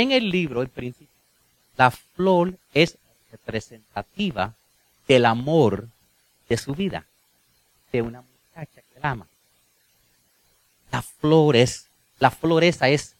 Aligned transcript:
en 0.00 0.12
el 0.12 0.30
libro, 0.30 0.62
el 0.62 0.68
principio, 0.68 1.08
la 1.76 1.90
flor 1.90 2.58
es 2.74 2.96
representativa 3.30 4.54
del 5.06 5.26
amor 5.26 5.88
de 6.48 6.56
su 6.56 6.74
vida, 6.74 7.06
de 7.92 8.02
una 8.02 8.22
muchacha 8.22 8.80
que 8.82 9.00
la 9.00 9.10
ama. 9.10 9.26
La 10.90 11.02
flor 11.02 11.56
es, 11.56 11.86
la 12.18 12.30
floresa 12.30 12.88
es 12.88 13.14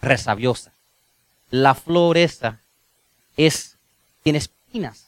resabiosa. 0.00 0.72
La 1.50 1.74
floresa 1.74 2.60
es, 3.36 3.76
tiene 4.22 4.38
espinas. 4.38 5.06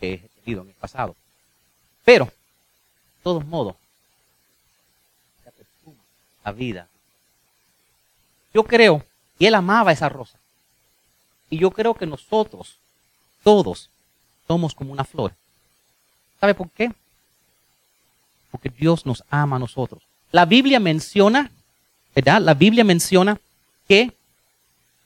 Que 0.00 0.14
he 0.14 0.28
tenido 0.44 0.62
en 0.62 0.68
el 0.68 0.74
pasado. 0.74 1.16
Pero, 2.04 2.26
de 2.26 2.32
todos 3.22 3.44
modos, 3.46 3.76
la 6.44 6.52
vida. 6.52 6.88
Yo 8.56 8.64
creo, 8.64 9.04
y 9.38 9.44
él 9.44 9.54
amaba 9.54 9.92
esa 9.92 10.08
rosa. 10.08 10.38
Y 11.50 11.58
yo 11.58 11.70
creo 11.70 11.92
que 11.92 12.06
nosotros, 12.06 12.78
todos, 13.44 13.90
somos 14.48 14.74
como 14.74 14.92
una 14.92 15.04
flor. 15.04 15.34
¿Sabe 16.40 16.54
por 16.54 16.70
qué? 16.70 16.90
Porque 18.50 18.70
Dios 18.70 19.04
nos 19.04 19.22
ama 19.28 19.56
a 19.56 19.58
nosotros. 19.58 20.02
La 20.32 20.46
Biblia 20.46 20.80
menciona, 20.80 21.50
¿verdad? 22.14 22.40
La 22.40 22.54
Biblia 22.54 22.82
menciona 22.82 23.38
que 23.86 24.10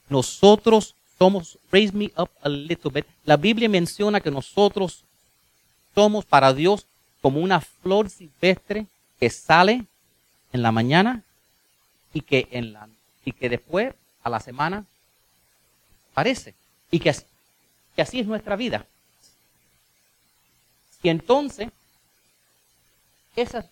nosotros 0.09 0.95
somos, 1.19 1.59
raise 1.73 1.93
me 1.93 2.12
up 2.17 2.31
a 2.43 2.48
little 2.48 2.93
bit. 2.93 3.05
La 3.25 3.37
Biblia 3.37 3.69
menciona 3.69 4.21
que 4.21 4.31
nosotros 4.31 5.03
somos 5.92 6.25
para 6.25 6.53
Dios 6.53 6.87
como 7.20 7.41
una 7.41 7.61
flor 7.61 8.11
silvestre 8.11 8.87
que 9.19 9.29
sale 9.29 9.87
en 10.53 10.62
la 10.62 10.70
mañana 10.70 11.25
y 12.14 12.20
que, 12.20 12.47
en 12.53 12.75
la, 12.75 12.89
y 13.25 13.33
que 13.33 13.49
después, 13.49 13.95
a 14.23 14.31
la 14.31 14.41
semana, 14.41 14.85
aparece. 16.13 16.55
Y 16.91 16.99
que, 16.99 17.15
que 17.95 18.03
así 18.03 18.21
es 18.21 18.27
nuestra 18.27 18.57
vida. 18.57 18.87
Y 21.03 21.09
entonces, 21.09 21.69
esa 23.37 23.61
es 23.61 23.67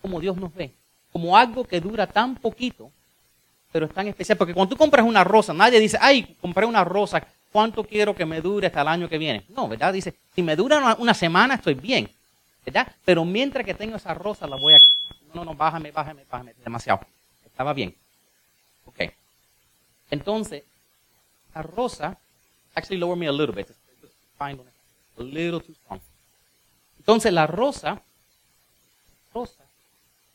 como 0.00 0.20
Dios 0.20 0.36
nos 0.36 0.54
ve, 0.54 0.72
como 1.12 1.36
algo 1.36 1.64
que 1.64 1.80
dura 1.80 2.06
tan 2.06 2.36
poquito, 2.36 2.90
pero 3.72 3.86
es 3.86 3.92
tan 3.92 4.08
especial. 4.08 4.38
Porque 4.38 4.54
cuando 4.54 4.74
tú 4.74 4.78
compras 4.78 5.06
una 5.06 5.24
rosa, 5.24 5.52
nadie 5.52 5.78
dice, 5.80 5.98
ay, 6.00 6.36
compré 6.40 6.66
una 6.66 6.84
rosa, 6.84 7.22
¿cuánto 7.52 7.84
quiero 7.84 8.14
que 8.14 8.26
me 8.26 8.40
dure 8.40 8.66
hasta 8.66 8.82
el 8.82 8.88
año 8.88 9.08
que 9.08 9.18
viene? 9.18 9.44
No, 9.50 9.68
¿verdad? 9.68 9.92
Dice, 9.92 10.14
si 10.34 10.42
me 10.42 10.56
dura 10.56 10.96
una, 10.98 11.14
semana, 11.14 11.54
estoy 11.54 11.74
bien, 11.74 12.08
¿verdad? 12.64 12.88
Pero 13.04 13.24
mientras 13.24 13.64
que 13.64 13.74
tengo 13.74 13.96
esa 13.96 14.14
rosa, 14.14 14.46
la 14.46 14.56
voy 14.56 14.74
a... 14.74 14.78
No, 15.34 15.44
no, 15.44 15.54
bájame, 15.54 15.92
bájame, 15.92 16.24
bájame, 16.30 16.54
demasiado. 16.64 17.00
Estaba 17.46 17.72
bien. 17.72 17.94
Entonces, 20.10 20.64
la 21.54 21.62
rosa, 21.62 22.18
actually 22.74 22.98
lower 22.98 23.16
me 23.16 23.26
a 23.26 23.32
little 23.32 23.54
bit. 23.54 23.68
A 24.38 25.22
little 25.22 25.60
too 25.60 25.74
strong. 25.74 26.00
Entonces 26.98 27.32
la 27.32 27.46
rosa, 27.46 28.00
rosa, 29.34 29.64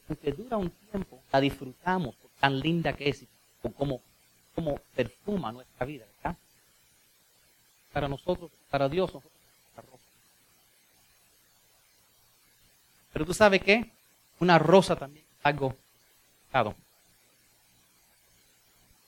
aunque 0.08 0.32
dura 0.32 0.58
un 0.58 0.70
tiempo, 0.70 1.22
la 1.32 1.40
disfrutamos 1.40 2.16
por 2.16 2.30
tan 2.40 2.60
linda 2.60 2.94
que 2.94 3.10
es, 3.10 3.24
o 3.64 3.72
como, 3.72 4.02
como 4.54 4.78
perfuma 4.96 5.52
nuestra 5.52 5.86
vida, 5.86 6.06
¿verdad? 6.18 6.38
Para 7.94 8.08
nosotros, 8.08 8.52
para 8.70 8.90
Dios, 8.90 9.14
nosotros 9.14 9.32
la 9.76 9.82
rosa. 9.84 10.04
Pero 13.14 13.26
tú 13.26 13.34
sabes 13.34 13.64
qué? 13.64 13.92
Una 14.40 14.60
rosa 14.60 14.96
también 14.96 15.26
es 15.40 15.46
algo 15.46 15.76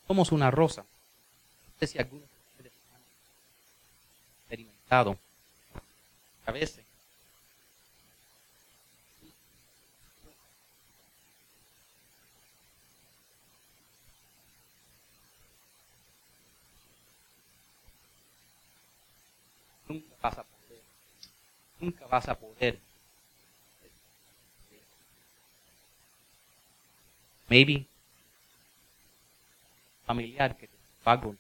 Somos 0.07 0.31
una 0.31 0.49
rosa. 0.49 0.81
No 0.83 1.79
sé 1.79 1.87
si 1.87 1.99
algunos 1.99 2.27
de 2.29 2.35
ustedes 2.57 2.73
han 2.93 3.01
experimentado 4.39 5.17
a 6.45 6.51
veces 6.51 6.85
nunca 19.89 20.15
vas 20.21 20.37
a 20.37 20.43
poder, 20.43 20.81
nunca 21.79 22.07
vas 22.07 22.27
a 22.29 22.35
poder. 22.35 22.79
Maybe 27.49 27.85
familiar 30.07 30.55
que 30.57 30.67
te 30.67 30.77
pagó, 31.03 31.35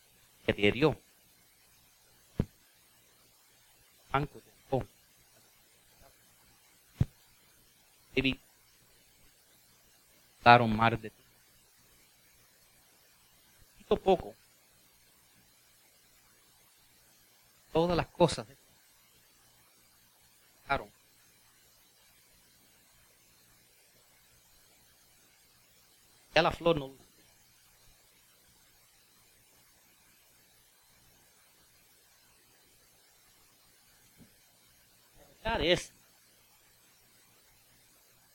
que 0.45 0.53
te 0.53 0.61
hirió. 0.61 0.95
Banco 4.11 4.39
te 4.39 4.51
dejó. 4.51 4.85
Maybe 8.13 8.37
daron 10.43 10.75
mar 10.75 10.99
de 10.99 11.09
ti. 11.09 11.23
Poquito 13.71 13.97
poco 13.97 14.35
todas 17.71 17.95
las 17.95 18.07
cosas. 18.07 18.45
Claro. 20.65 20.89
Ya 26.35 26.41
la 26.41 26.51
flor 26.51 26.75
no 26.75 27.06
La 35.47 35.53
verdad 35.53 35.71
es, 35.71 35.91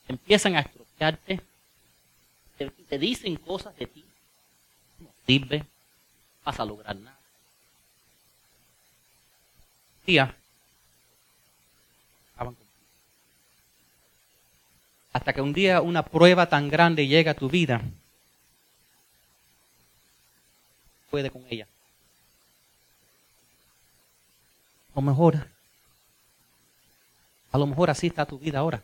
empiezan 0.09 0.57
a 0.57 0.61
estropearte, 0.61 1.43
te, 2.57 2.71
te, 2.71 2.99
dicen 2.99 3.37
cosas 3.37 3.77
de 3.77 3.87
ti, 3.87 4.03
no 4.99 5.09
sirve, 5.27 5.63
vas 6.43 6.59
a 6.59 6.65
lograr 6.65 6.97
nada. 6.97 7.19
Día 10.07 10.35
hasta 15.13 15.35
que 15.35 15.43
un 15.43 15.53
día 15.53 15.83
una 15.83 16.03
prueba 16.03 16.49
tan 16.49 16.71
grande 16.71 17.07
llega 17.07 17.33
a 17.33 17.35
tu 17.35 17.51
vida, 17.51 17.83
puede 21.11 21.31
con 21.31 21.45
ella. 21.51 21.67
Lo 24.95 25.03
mejor, 25.03 25.47
a 27.53 27.59
lo 27.59 27.67
mejor 27.67 27.91
así 27.91 28.07
está 28.07 28.25
tu 28.25 28.39
vida 28.39 28.59
ahora. 28.59 28.83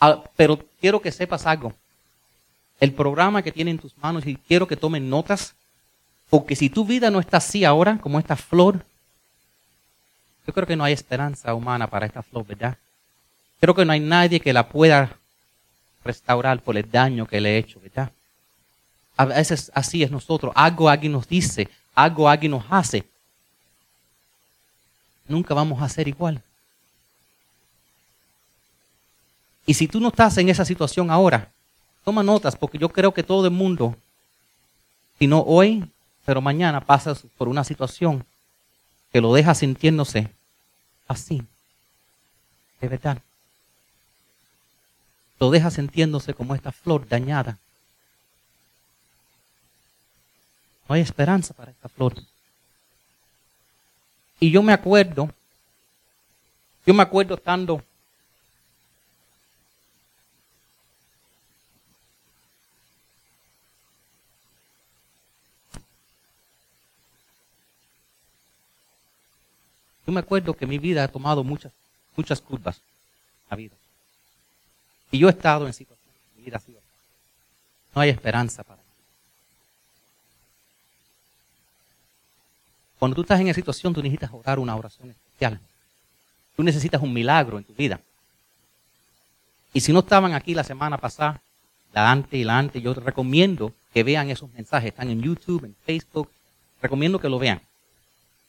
Ah, 0.00 0.22
pero 0.36 0.64
quiero 0.80 1.02
que 1.02 1.10
sepas 1.10 1.46
algo. 1.46 1.74
El 2.80 2.92
programa 2.92 3.42
que 3.42 3.50
tiene 3.50 3.72
en 3.72 3.78
tus 3.78 3.96
manos 3.98 4.24
y 4.26 4.36
quiero 4.36 4.68
que 4.68 4.76
tomen 4.76 5.10
notas, 5.10 5.54
porque 6.30 6.54
si 6.54 6.70
tu 6.70 6.84
vida 6.84 7.10
no 7.10 7.18
está 7.18 7.38
así 7.38 7.64
ahora, 7.64 7.98
como 7.98 8.20
esta 8.20 8.36
flor, 8.36 8.84
yo 10.46 10.54
creo 10.54 10.66
que 10.66 10.76
no 10.76 10.84
hay 10.84 10.92
esperanza 10.92 11.52
humana 11.54 11.88
para 11.88 12.06
esta 12.06 12.22
flor, 12.22 12.46
¿verdad? 12.46 12.78
Creo 13.60 13.74
que 13.74 13.84
no 13.84 13.92
hay 13.92 14.00
nadie 14.00 14.38
que 14.38 14.52
la 14.52 14.68
pueda 14.68 15.18
restaurar 16.04 16.60
por 16.60 16.76
el 16.76 16.88
daño 16.88 17.26
que 17.26 17.40
le 17.40 17.56
he 17.56 17.58
hecho, 17.58 17.80
¿verdad? 17.80 18.12
A 19.16 19.24
veces 19.24 19.72
así 19.74 20.04
es 20.04 20.12
nosotros. 20.12 20.52
Algo 20.54 20.88
alguien 20.88 21.12
nos 21.12 21.28
dice, 21.28 21.68
algo 21.96 22.28
alguien 22.28 22.52
nos 22.52 22.64
hace. 22.70 23.04
Nunca 25.26 25.52
vamos 25.54 25.82
a 25.82 25.88
ser 25.88 26.06
igual. 26.06 26.40
Y 29.68 29.74
si 29.74 29.86
tú 29.86 30.00
no 30.00 30.08
estás 30.08 30.38
en 30.38 30.48
esa 30.48 30.64
situación 30.64 31.10
ahora, 31.10 31.52
toma 32.02 32.22
notas, 32.22 32.56
porque 32.56 32.78
yo 32.78 32.88
creo 32.88 33.12
que 33.12 33.22
todo 33.22 33.44
el 33.44 33.52
mundo, 33.52 33.94
si 35.18 35.26
no 35.26 35.40
hoy, 35.40 35.86
pero 36.24 36.40
mañana 36.40 36.80
pasa 36.80 37.14
por 37.36 37.48
una 37.48 37.62
situación 37.64 38.24
que 39.12 39.20
lo 39.20 39.34
deja 39.34 39.54
sintiéndose 39.54 40.30
así, 41.06 41.42
de 42.80 42.88
verdad. 42.88 43.18
Lo 45.38 45.50
deja 45.50 45.70
sintiéndose 45.70 46.32
como 46.32 46.54
esta 46.54 46.72
flor 46.72 47.06
dañada. 47.06 47.58
No 50.88 50.94
hay 50.94 51.02
esperanza 51.02 51.52
para 51.52 51.72
esta 51.72 51.90
flor. 51.90 52.14
Y 54.40 54.50
yo 54.50 54.62
me 54.62 54.72
acuerdo, 54.72 55.28
yo 56.86 56.94
me 56.94 57.02
acuerdo 57.02 57.34
estando 57.34 57.82
Yo 70.08 70.12
me 70.12 70.20
acuerdo 70.20 70.54
que 70.54 70.64
mi 70.64 70.78
vida 70.78 71.04
ha 71.04 71.08
tomado 71.08 71.44
muchas, 71.44 71.70
muchas 72.16 72.40
curvas. 72.40 72.80
La 73.50 73.58
vida. 73.58 73.76
Y 75.10 75.18
yo 75.18 75.28
he 75.28 75.30
estado 75.30 75.66
en 75.66 75.74
situaciones 75.74 76.16
mi 76.34 76.44
vida 76.44 76.58
no 77.94 78.00
hay 78.00 78.08
esperanza 78.08 78.62
para 78.62 78.80
ti. 78.80 78.88
Cuando 82.98 83.16
tú 83.16 83.20
estás 83.20 83.38
en 83.38 83.48
esa 83.48 83.56
situación, 83.56 83.92
tú 83.92 84.02
necesitas 84.02 84.30
orar 84.32 84.58
una 84.58 84.76
oración 84.76 85.10
especial. 85.10 85.60
Tú 86.56 86.62
necesitas 86.62 87.02
un 87.02 87.12
milagro 87.12 87.58
en 87.58 87.64
tu 87.64 87.74
vida. 87.74 88.00
Y 89.74 89.80
si 89.80 89.92
no 89.92 89.98
estaban 89.98 90.32
aquí 90.32 90.54
la 90.54 90.64
semana 90.64 90.96
pasada, 90.96 91.42
la 91.92 92.10
antes 92.10 92.32
y 92.32 92.44
la 92.44 92.58
antes, 92.58 92.82
yo 92.82 92.94
recomiendo 92.94 93.74
que 93.92 94.04
vean 94.04 94.30
esos 94.30 94.50
mensajes. 94.54 94.88
Están 94.88 95.10
en 95.10 95.20
YouTube, 95.20 95.66
en 95.66 95.76
Facebook. 95.84 96.30
Recomiendo 96.80 97.18
que 97.18 97.28
lo 97.28 97.38
vean. 97.38 97.60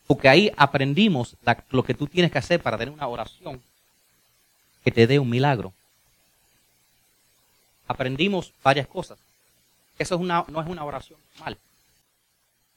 Porque 0.10 0.28
ahí 0.28 0.52
aprendimos 0.58 1.38
lo 1.70 1.84
que 1.84 1.94
tú 1.94 2.08
tienes 2.08 2.32
que 2.32 2.40
hacer 2.40 2.64
para 2.64 2.80
tener 2.80 2.92
una 2.92 3.06
oración 3.06 3.62
que 4.84 4.90
te 4.90 5.06
dé 5.06 5.20
un 5.20 5.30
milagro. 5.30 5.72
Aprendimos 7.88 8.52
varias 8.64 8.88
cosas. 8.88 9.20
Eso 10.00 10.16
es 10.16 10.22
una, 10.22 10.44
no 10.48 10.62
es 10.62 10.68
una 10.68 10.84
oración 10.84 11.20
normal. 11.36 11.60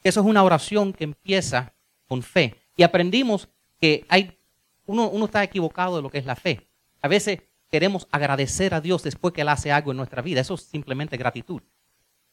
Eso 0.05 0.21
es 0.21 0.27
una 0.27 0.45
oración 0.45 0.93
que 0.93 1.05
empieza 1.05 1.73
con 2.07 2.23
fe. 2.23 2.55
Y 2.77 2.83
aprendimos 2.83 3.49
que 3.81 4.05
hay, 4.11 4.37
uno, 4.85 5.09
uno 5.09 5.25
está 5.25 5.43
equivocado 5.43 5.97
de 5.97 6.03
lo 6.03 6.11
que 6.11 6.19
es 6.19 6.27
la 6.27 6.37
fe. 6.37 6.67
A 7.01 7.09
veces 7.09 7.41
queremos 7.71 8.07
agradecer 8.11 8.75
a 8.75 8.83
Dios 8.83 9.03
después 9.05 9.33
que 9.33 9.41
Él 9.41 9.49
hace 9.49 9.73
algo 9.73 9.93
en 9.93 9.97
nuestra 9.97 10.21
vida. 10.21 10.43
Eso 10.43 10.57
es 10.57 10.65
simplemente 10.65 11.17
gratitud. 11.17 11.63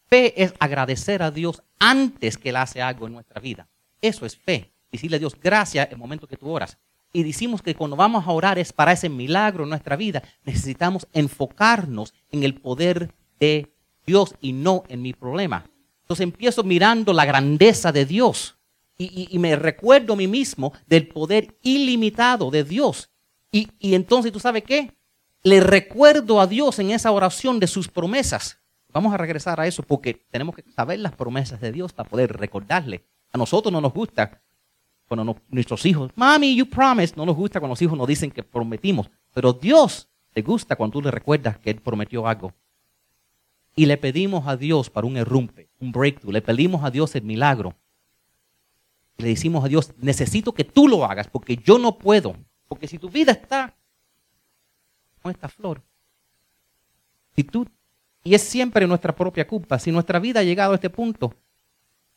Fe 0.10 0.44
es 0.44 0.54
agradecer 0.60 1.24
a 1.24 1.32
Dios 1.32 1.64
antes 1.80 2.38
que 2.38 2.50
Él 2.50 2.58
hace 2.58 2.82
algo 2.82 3.08
en 3.08 3.14
nuestra 3.14 3.40
vida. 3.40 3.66
Eso 4.02 4.26
es 4.26 4.36
fe. 4.36 4.70
Decirle 4.92 5.18
a 5.18 5.20
Dios 5.20 5.36
gracias 5.40 5.90
el 5.92 5.98
momento 5.98 6.28
que 6.28 6.38
tú 6.38 6.50
oras. 6.50 6.78
Y 7.12 7.24
decimos 7.24 7.62
que 7.62 7.76
cuando 7.76 7.96
vamos 7.96 8.28
a 8.28 8.32
orar 8.32 8.60
es 8.60 8.72
para 8.72 8.92
ese 8.92 9.10
milagro 9.10 9.64
en 9.64 9.70
nuestra 9.70 9.96
vida. 9.96 10.22
Necesitamos 10.44 11.08
enfocarnos 11.14 12.14
en 12.32 12.44
el 12.44 12.56
poder 12.56 13.14
de 13.40 13.74
Dios 14.06 14.36
y 14.42 14.54
no 14.54 14.84
en 14.90 15.02
mi 15.02 15.14
problema. 15.14 15.66
Entonces 16.02 16.24
empiezo 16.24 16.64
mirando 16.64 17.14
la 17.14 17.26
grandeza 17.26 17.92
de 17.92 18.06
Dios 18.06 18.58
y, 18.98 19.40
me 19.40 19.56
recuerdo 19.56 20.14
a 20.14 20.16
mí 20.18 20.28
mismo 20.28 20.74
del 20.86 21.08
poder 21.08 21.58
ilimitado 21.62 22.52
de 22.52 22.66
Dios. 22.66 23.10
Y, 23.50 23.70
y 23.80 23.96
entonces, 23.96 24.32
¿tú 24.32 24.42
sabes 24.42 24.64
qué? 24.64 24.92
Le 25.42 25.62
recuerdo 25.62 26.42
a 26.42 26.48
Dios 26.48 26.80
en 26.80 26.92
esa 26.92 27.12
oración 27.12 27.62
de 27.62 27.68
sus 27.68 27.88
promesas. 27.88 28.60
Vamos 28.92 29.14
a 29.14 29.18
regresar 29.18 29.60
a 29.62 29.68
eso 29.68 29.84
porque 29.84 30.26
tenemos 30.30 30.54
que 30.54 30.64
saber 30.64 31.00
las 31.00 31.14
promesas 31.14 31.62
de 31.62 31.72
Dios 31.72 31.94
para 31.94 32.10
poder 32.10 32.36
recordarle. 32.36 33.06
A 33.32 33.38
nosotros 33.38 33.72
no 33.72 33.80
nos 33.80 33.94
gusta 33.94 34.42
cuando 35.10 35.42
nuestros 35.50 35.86
hijos, 35.88 36.12
mami, 36.16 36.56
you 36.56 36.70
promised, 36.70 37.18
no 37.18 37.26
nos 37.26 37.36
gusta 37.36 37.60
cuando 37.60 37.72
los 37.72 37.82
hijos 37.82 37.98
nos 37.98 38.08
dicen 38.08 38.30
que 38.30 38.44
prometimos, 38.44 39.10
pero 39.34 39.52
Dios 39.52 40.08
te 40.32 40.44
gusta 40.44 40.76
cuando 40.76 40.94
tú 40.94 41.02
le 41.02 41.10
recuerdas 41.10 41.58
que 41.58 41.72
Él 41.72 41.82
prometió 41.82 42.28
algo 42.28 42.54
y 43.76 43.88
le 43.88 43.98
pedimos 43.98 44.48
a 44.48 44.56
Dios 44.56 44.90
para 44.92 45.08
un 45.08 45.18
errumpe, 45.18 45.70
un 45.80 45.92
breakthrough, 45.92 46.32
le 46.32 46.42
pedimos 46.44 46.84
a 46.84 46.92
Dios 46.92 47.16
el 47.16 47.24
milagro. 47.24 47.76
le 49.18 49.30
decimos 49.30 49.66
a 49.66 49.68
Dios, 49.68 49.94
necesito 49.98 50.54
que 50.54 50.64
tú 50.64 50.88
lo 50.88 51.04
hagas 51.04 51.28
porque 51.28 51.58
yo 51.58 51.78
no 51.80 51.98
puedo. 51.98 52.38
Porque 52.70 52.88
si 52.88 53.00
tu 53.00 53.10
vida 53.10 53.32
está 53.32 53.76
con 55.22 55.32
esta 55.32 55.50
flor, 55.50 55.82
si 57.36 57.44
tú, 57.44 57.68
y 58.24 58.36
es 58.36 58.44
siempre 58.44 58.88
nuestra 58.88 59.14
propia 59.14 59.48
culpa, 59.48 59.80
si 59.80 59.92
nuestra 59.92 60.20
vida 60.20 60.40
ha 60.40 60.44
llegado 60.44 60.72
a 60.72 60.76
este 60.76 60.90
punto, 60.90 61.34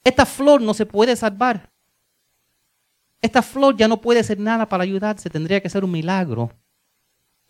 esta 0.04 0.26
flor 0.26 0.60
no 0.60 0.74
se 0.74 0.84
puede 0.84 1.16
salvar. 1.16 1.71
Esta 3.22 3.40
flor 3.40 3.76
ya 3.76 3.86
no 3.86 4.00
puede 4.00 4.18
hacer 4.18 4.40
nada 4.40 4.68
para 4.68 4.82
ayudarse, 4.82 5.30
tendría 5.30 5.62
que 5.62 5.70
ser 5.70 5.84
un 5.84 5.92
milagro 5.92 6.50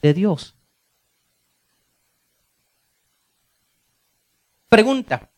de 0.03 0.13
Dios. 0.13 0.55
Pregunta. 4.69 5.31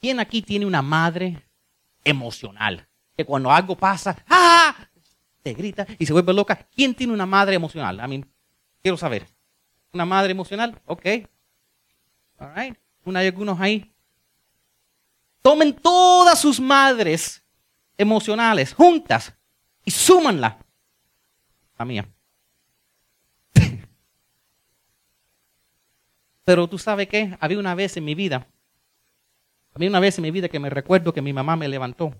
¿Quién 0.00 0.20
aquí 0.20 0.40
tiene 0.40 0.66
una 0.66 0.82
madre 0.82 1.48
emocional? 2.04 2.88
Que 3.16 3.24
cuando 3.24 3.50
algo 3.50 3.76
pasa, 3.76 4.16
¡ah! 4.28 4.88
Te 5.42 5.52
grita 5.54 5.84
y 5.98 6.06
se 6.06 6.12
vuelve 6.12 6.32
loca. 6.32 6.68
¿Quién 6.72 6.94
tiene 6.94 7.12
una 7.12 7.26
madre 7.26 7.56
emocional? 7.56 7.98
A 7.98 8.06
mí, 8.06 8.24
quiero 8.80 8.96
saber. 8.96 9.26
¿Una 9.92 10.04
madre 10.04 10.30
emocional? 10.30 10.80
Ok. 10.86 11.06
All 12.38 12.54
right. 12.54 12.78
Una 13.04 13.20
hay 13.20 13.26
algunos 13.26 13.58
ahí. 13.60 13.92
Tomen 15.42 15.74
todas 15.74 16.40
sus 16.40 16.60
madres 16.60 17.44
emocionales 17.98 18.72
juntas 18.72 19.34
y 19.84 19.90
súmanla. 19.90 20.58
La 21.78 21.84
mía. 21.84 22.08
Pero 26.44 26.68
tú 26.68 26.78
sabes 26.78 27.08
qué, 27.08 27.36
había 27.40 27.58
una 27.58 27.74
vez 27.74 27.96
en 27.96 28.04
mi 28.04 28.14
vida, 28.14 28.48
había 29.74 29.90
una 29.90 30.00
vez 30.00 30.16
en 30.18 30.22
mi 30.22 30.30
vida 30.30 30.48
que 30.48 30.58
me 30.58 30.70
recuerdo 30.70 31.12
que 31.12 31.22
mi 31.22 31.32
mamá 31.32 31.56
me 31.56 31.68
levantó. 31.68 32.14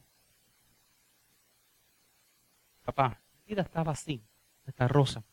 Papá, 2.84 3.20
mi 3.34 3.54
vida 3.54 3.62
estaba 3.62 3.92
así, 3.92 4.22
esta 4.66 4.86
rosa. 4.88 5.24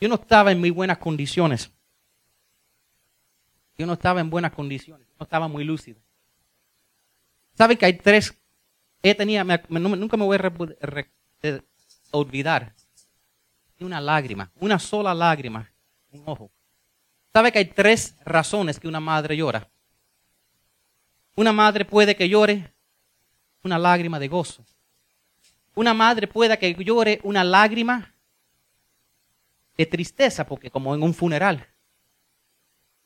Yo 0.00 0.08
no 0.08 0.16
estaba 0.16 0.52
en 0.52 0.60
muy 0.60 0.70
buenas 0.70 0.98
condiciones. 0.98 1.72
Yo 3.76 3.86
no 3.86 3.94
estaba 3.94 4.20
en 4.20 4.30
buenas 4.30 4.52
condiciones, 4.52 5.06
no 5.18 5.24
estaba 5.24 5.48
muy 5.48 5.64
lúcido. 5.64 6.00
¿Sabe 7.54 7.76
que 7.76 7.86
hay 7.86 7.98
tres? 7.98 8.36
Tenía, 9.12 9.44
nunca 9.68 10.16
me 10.16 10.24
voy 10.24 10.38
a 10.38 11.62
olvidar. 12.10 12.74
Una 13.80 14.00
lágrima, 14.00 14.50
una 14.60 14.78
sola 14.78 15.12
lágrima, 15.12 15.70
un 16.10 16.22
ojo. 16.24 16.50
¿Sabe 17.34 17.52
que 17.52 17.58
hay 17.58 17.66
tres 17.66 18.16
razones 18.24 18.80
que 18.80 18.88
una 18.88 19.00
madre 19.00 19.36
llora? 19.36 19.68
Una 21.34 21.52
madre 21.52 21.84
puede 21.84 22.16
que 22.16 22.28
llore 22.28 22.72
una 23.62 23.78
lágrima 23.78 24.18
de 24.18 24.28
gozo. 24.28 24.64
Una 25.74 25.92
madre 25.92 26.28
puede 26.28 26.56
que 26.58 26.72
llore 26.74 27.20
una 27.24 27.44
lágrima 27.44 28.14
de 29.76 29.84
tristeza, 29.84 30.46
porque 30.46 30.70
como 30.70 30.94
en 30.94 31.02
un 31.02 31.12
funeral. 31.12 31.66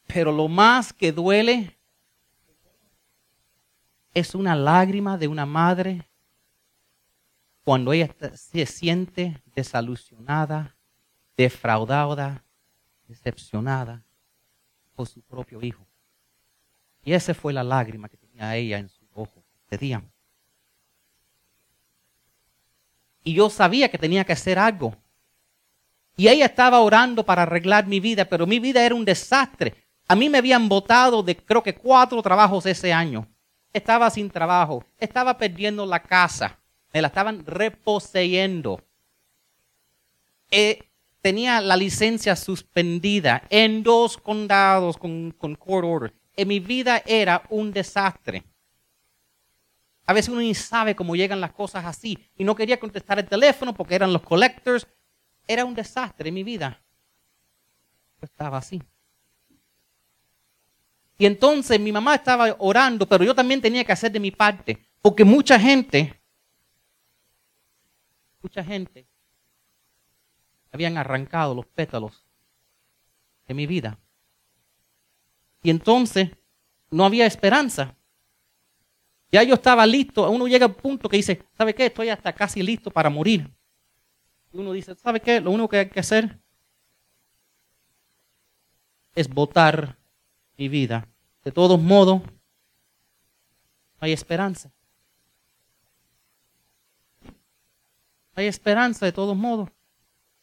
Pero 0.06 0.30
lo 0.30 0.46
más 0.46 0.92
que 0.92 1.10
duele 1.10 1.77
es 4.14 4.34
una 4.34 4.54
lágrima 4.54 5.16
de 5.18 5.28
una 5.28 5.46
madre 5.46 6.08
cuando 7.64 7.92
ella 7.92 8.14
se 8.34 8.66
siente 8.66 9.42
desilusionada, 9.54 10.76
defraudada, 11.36 12.44
decepcionada 13.06 14.04
su 15.06 15.22
propio 15.22 15.62
hijo. 15.62 15.86
Y 17.04 17.12
esa 17.12 17.34
fue 17.34 17.52
la 17.52 17.62
lágrima 17.62 18.08
que 18.08 18.16
tenía 18.16 18.54
ella 18.56 18.78
en 18.78 18.88
su 18.88 19.06
ojo 19.14 19.44
ese 19.66 19.78
día. 19.78 20.02
Y 23.24 23.34
yo 23.34 23.50
sabía 23.50 23.90
que 23.90 23.98
tenía 23.98 24.24
que 24.24 24.32
hacer 24.32 24.58
algo. 24.58 24.96
Y 26.16 26.28
ella 26.28 26.46
estaba 26.46 26.80
orando 26.80 27.24
para 27.24 27.42
arreglar 27.42 27.86
mi 27.86 28.00
vida, 28.00 28.24
pero 28.24 28.46
mi 28.46 28.58
vida 28.58 28.84
era 28.84 28.94
un 28.94 29.04
desastre. 29.04 29.84
A 30.08 30.16
mí 30.16 30.28
me 30.28 30.38
habían 30.38 30.68
votado 30.68 31.22
de 31.22 31.36
creo 31.36 31.62
que 31.62 31.74
cuatro 31.74 32.20
trabajos 32.22 32.66
ese 32.66 32.92
año. 32.92 33.28
Estaba 33.72 34.10
sin 34.10 34.30
trabajo, 34.30 34.84
estaba 34.98 35.36
perdiendo 35.36 35.84
la 35.84 36.02
casa, 36.02 36.58
me 36.92 37.02
la 37.02 37.08
estaban 37.08 37.44
reposeyendo. 37.44 38.82
Eh, 40.50 40.88
tenía 41.20 41.60
la 41.60 41.76
licencia 41.76 42.34
suspendida 42.36 43.42
en 43.50 43.82
dos 43.82 44.16
condados 44.16 44.96
con, 44.96 45.32
court 45.58 45.86
order. 45.86 46.14
En 46.36 46.48
mi 46.48 46.60
vida 46.60 47.02
era 47.04 47.42
un 47.50 47.72
desastre. 47.72 48.44
A 50.06 50.14
veces 50.14 50.30
uno 50.30 50.40
ni 50.40 50.54
sabe 50.54 50.96
cómo 50.96 51.16
llegan 51.16 51.40
las 51.40 51.52
cosas 51.52 51.84
así. 51.84 52.18
Y 52.36 52.44
no 52.44 52.54
quería 52.54 52.80
contestar 52.80 53.18
el 53.18 53.28
teléfono 53.28 53.74
porque 53.74 53.94
eran 53.94 54.12
los 54.12 54.22
collectors. 54.22 54.86
Era 55.46 55.64
un 55.66 55.74
desastre 55.74 56.28
en 56.28 56.34
mi 56.34 56.44
vida. 56.44 56.80
Yo 58.20 58.24
estaba 58.24 58.58
así. 58.58 58.80
Y 61.18 61.26
entonces 61.26 61.80
mi 61.80 61.90
mamá 61.90 62.14
estaba 62.14 62.54
orando, 62.60 63.06
pero 63.06 63.24
yo 63.24 63.34
también 63.34 63.60
tenía 63.60 63.84
que 63.84 63.92
hacer 63.92 64.12
de 64.12 64.20
mi 64.20 64.30
parte. 64.30 64.86
Porque 65.02 65.24
mucha 65.24 65.58
gente, 65.58 66.20
mucha 68.40 68.62
gente 68.62 69.08
habían 70.70 70.96
arrancado 70.96 71.56
los 71.56 71.66
pétalos 71.66 72.24
de 73.48 73.54
mi 73.54 73.66
vida. 73.66 73.98
Y 75.60 75.70
entonces 75.70 76.30
no 76.90 77.04
había 77.04 77.26
esperanza. 77.26 77.96
Ya 79.32 79.42
yo 79.42 79.54
estaba 79.54 79.84
listo. 79.86 80.30
Uno 80.30 80.46
llega 80.46 80.66
al 80.66 80.76
punto 80.76 81.08
que 81.08 81.16
dice, 81.16 81.42
¿sabe 81.56 81.74
qué? 81.74 81.86
Estoy 81.86 82.10
hasta 82.10 82.32
casi 82.32 82.62
listo 82.62 82.92
para 82.92 83.10
morir. 83.10 83.50
Y 84.52 84.58
uno 84.58 84.72
dice, 84.72 84.94
¿sabe 84.94 85.20
qué? 85.20 85.40
Lo 85.40 85.50
único 85.50 85.68
que 85.68 85.78
hay 85.78 85.90
que 85.90 86.00
hacer 86.00 86.38
es 89.16 89.28
votar 89.28 89.97
mi 90.58 90.68
vida. 90.68 91.08
De 91.44 91.52
todos 91.52 91.80
modos, 91.80 92.20
no 92.20 92.30
hay 94.00 94.12
esperanza. 94.12 94.70
hay 98.38 98.46
esperanza 98.46 99.04
de 99.04 99.12
todos 99.12 99.36
modos. 99.36 99.68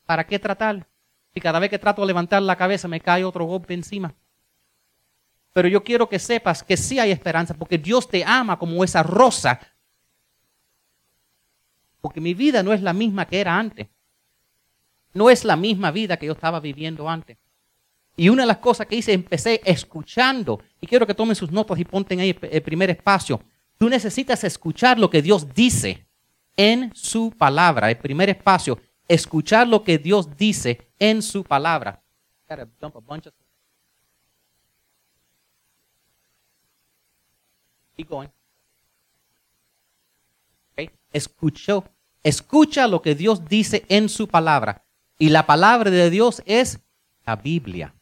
¿Para 0.06 0.28
qué 0.28 0.38
tratar? 0.38 0.86
Si 1.34 1.40
cada 1.40 1.60
vez 1.60 1.70
que 1.70 1.80
trato 1.80 2.02
de 2.02 2.08
levantar 2.08 2.42
la 2.42 2.58
cabeza 2.58 2.88
me 2.88 3.00
cae 3.00 3.24
otro 3.24 3.46
golpe 3.46 3.74
encima. 3.74 4.14
pero 5.54 5.70
yo 5.70 5.82
quiero 5.86 6.10
que 6.10 6.20
sepas 6.20 6.62
que 6.62 6.76
sí 6.76 7.00
hay 7.00 7.12
esperanza, 7.12 7.54
porque 7.54 7.78
Dios 7.78 8.10
te 8.10 8.26
ama 8.26 8.60
como 8.60 8.84
esa 8.84 9.02
rosa. 9.04 9.58
Porque 12.02 12.20
mi 12.20 12.34
vida 12.34 12.62
no 12.62 12.74
es 12.74 12.82
la 12.82 12.92
misma 12.92 13.26
que 13.26 13.40
era 13.40 13.58
antes. 13.58 13.88
No 15.14 15.30
es 15.30 15.46
la 15.46 15.56
misma 15.56 15.92
vida 15.92 16.18
que 16.18 16.26
yo 16.26 16.34
estaba 16.34 16.60
viviendo 16.60 17.10
antes. 17.10 17.38
Y 18.16 18.30
una 18.30 18.44
de 18.44 18.48
las 18.48 18.58
cosas 18.58 18.88
que 18.88 18.96
hice, 18.96 19.12
empecé 19.14 19.62
escuchando, 19.66 20.62
y 20.80 20.88
quiero 20.88 21.06
que 21.06 21.14
tomen 21.14 21.36
sus 21.36 21.52
notas 21.52 21.78
y 21.80 21.84
ponten 21.84 22.20
ahí 22.20 22.38
el 22.42 22.62
primer 22.62 22.90
espacio. 22.90 23.42
Tú 23.78 23.90
necesitas 23.90 24.44
escuchar 24.44 24.98
lo 24.98 25.10
que 25.10 25.22
Dios 25.22 25.54
dice 25.54 26.08
en 26.56 26.96
su 26.96 27.32
palabra. 27.32 27.90
El 27.90 27.98
primer 27.98 28.30
espacio, 28.30 28.80
escuchar 29.08 29.68
lo 29.68 29.84
que 29.84 29.98
Dios 29.98 30.38
dice 30.38 30.88
en 30.98 31.22
su 31.22 31.44
palabra. 31.44 32.02
Escuchó, 41.12 41.86
escucha 42.24 42.88
lo 42.88 43.02
que 43.02 43.16
Dios 43.16 43.46
dice 43.46 43.86
en 43.90 44.10
su 44.10 44.28
palabra. 44.28 44.86
Y 45.18 45.30
la 45.30 45.46
palabra 45.46 45.90
de 45.90 46.10
Dios 46.10 46.42
es 46.46 46.80
la 47.26 47.36
Biblia. 47.38 47.94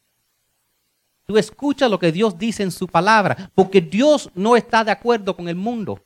Tú 1.26 1.38
escucha 1.38 1.88
lo 1.88 2.00
que 2.00 2.12
Dios 2.12 2.38
dice 2.38 2.64
en 2.64 2.72
su 2.72 2.88
palabra, 2.88 3.52
porque 3.56 3.82
Dios 3.82 4.30
no 4.36 4.56
está 4.58 4.84
de 4.84 4.92
acuerdo 4.92 5.36
con 5.36 5.48
el 5.48 5.56
mundo. 5.56 6.06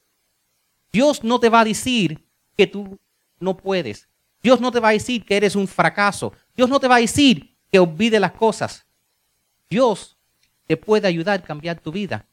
Dios 0.92 1.24
no 1.24 1.40
te 1.40 1.50
va 1.50 1.62
a 1.62 1.66
decir 1.66 2.24
que 2.56 2.68
tú 2.68 3.00
no 3.40 3.58
puedes. 3.58 4.08
Dios 4.42 4.62
no 4.62 4.72
te 4.72 4.80
va 4.80 4.90
a 4.90 4.94
decir 4.94 5.26
que 5.26 5.38
eres 5.38 5.56
un 5.56 5.68
fracaso. 5.68 6.34
Dios 6.56 6.70
no 6.70 6.80
te 6.80 6.88
va 6.88 6.98
a 6.98 7.02
decir 7.02 7.56
que 7.72 7.80
olvide 7.80 8.20
las 8.20 8.34
cosas. 8.34 8.86
Dios 9.70 10.18
te 10.68 10.78
puede 10.78 11.08
ayudar 11.08 11.40
a 11.40 11.44
cambiar 11.44 11.80
tu 11.80 11.92
vida. 11.92 12.26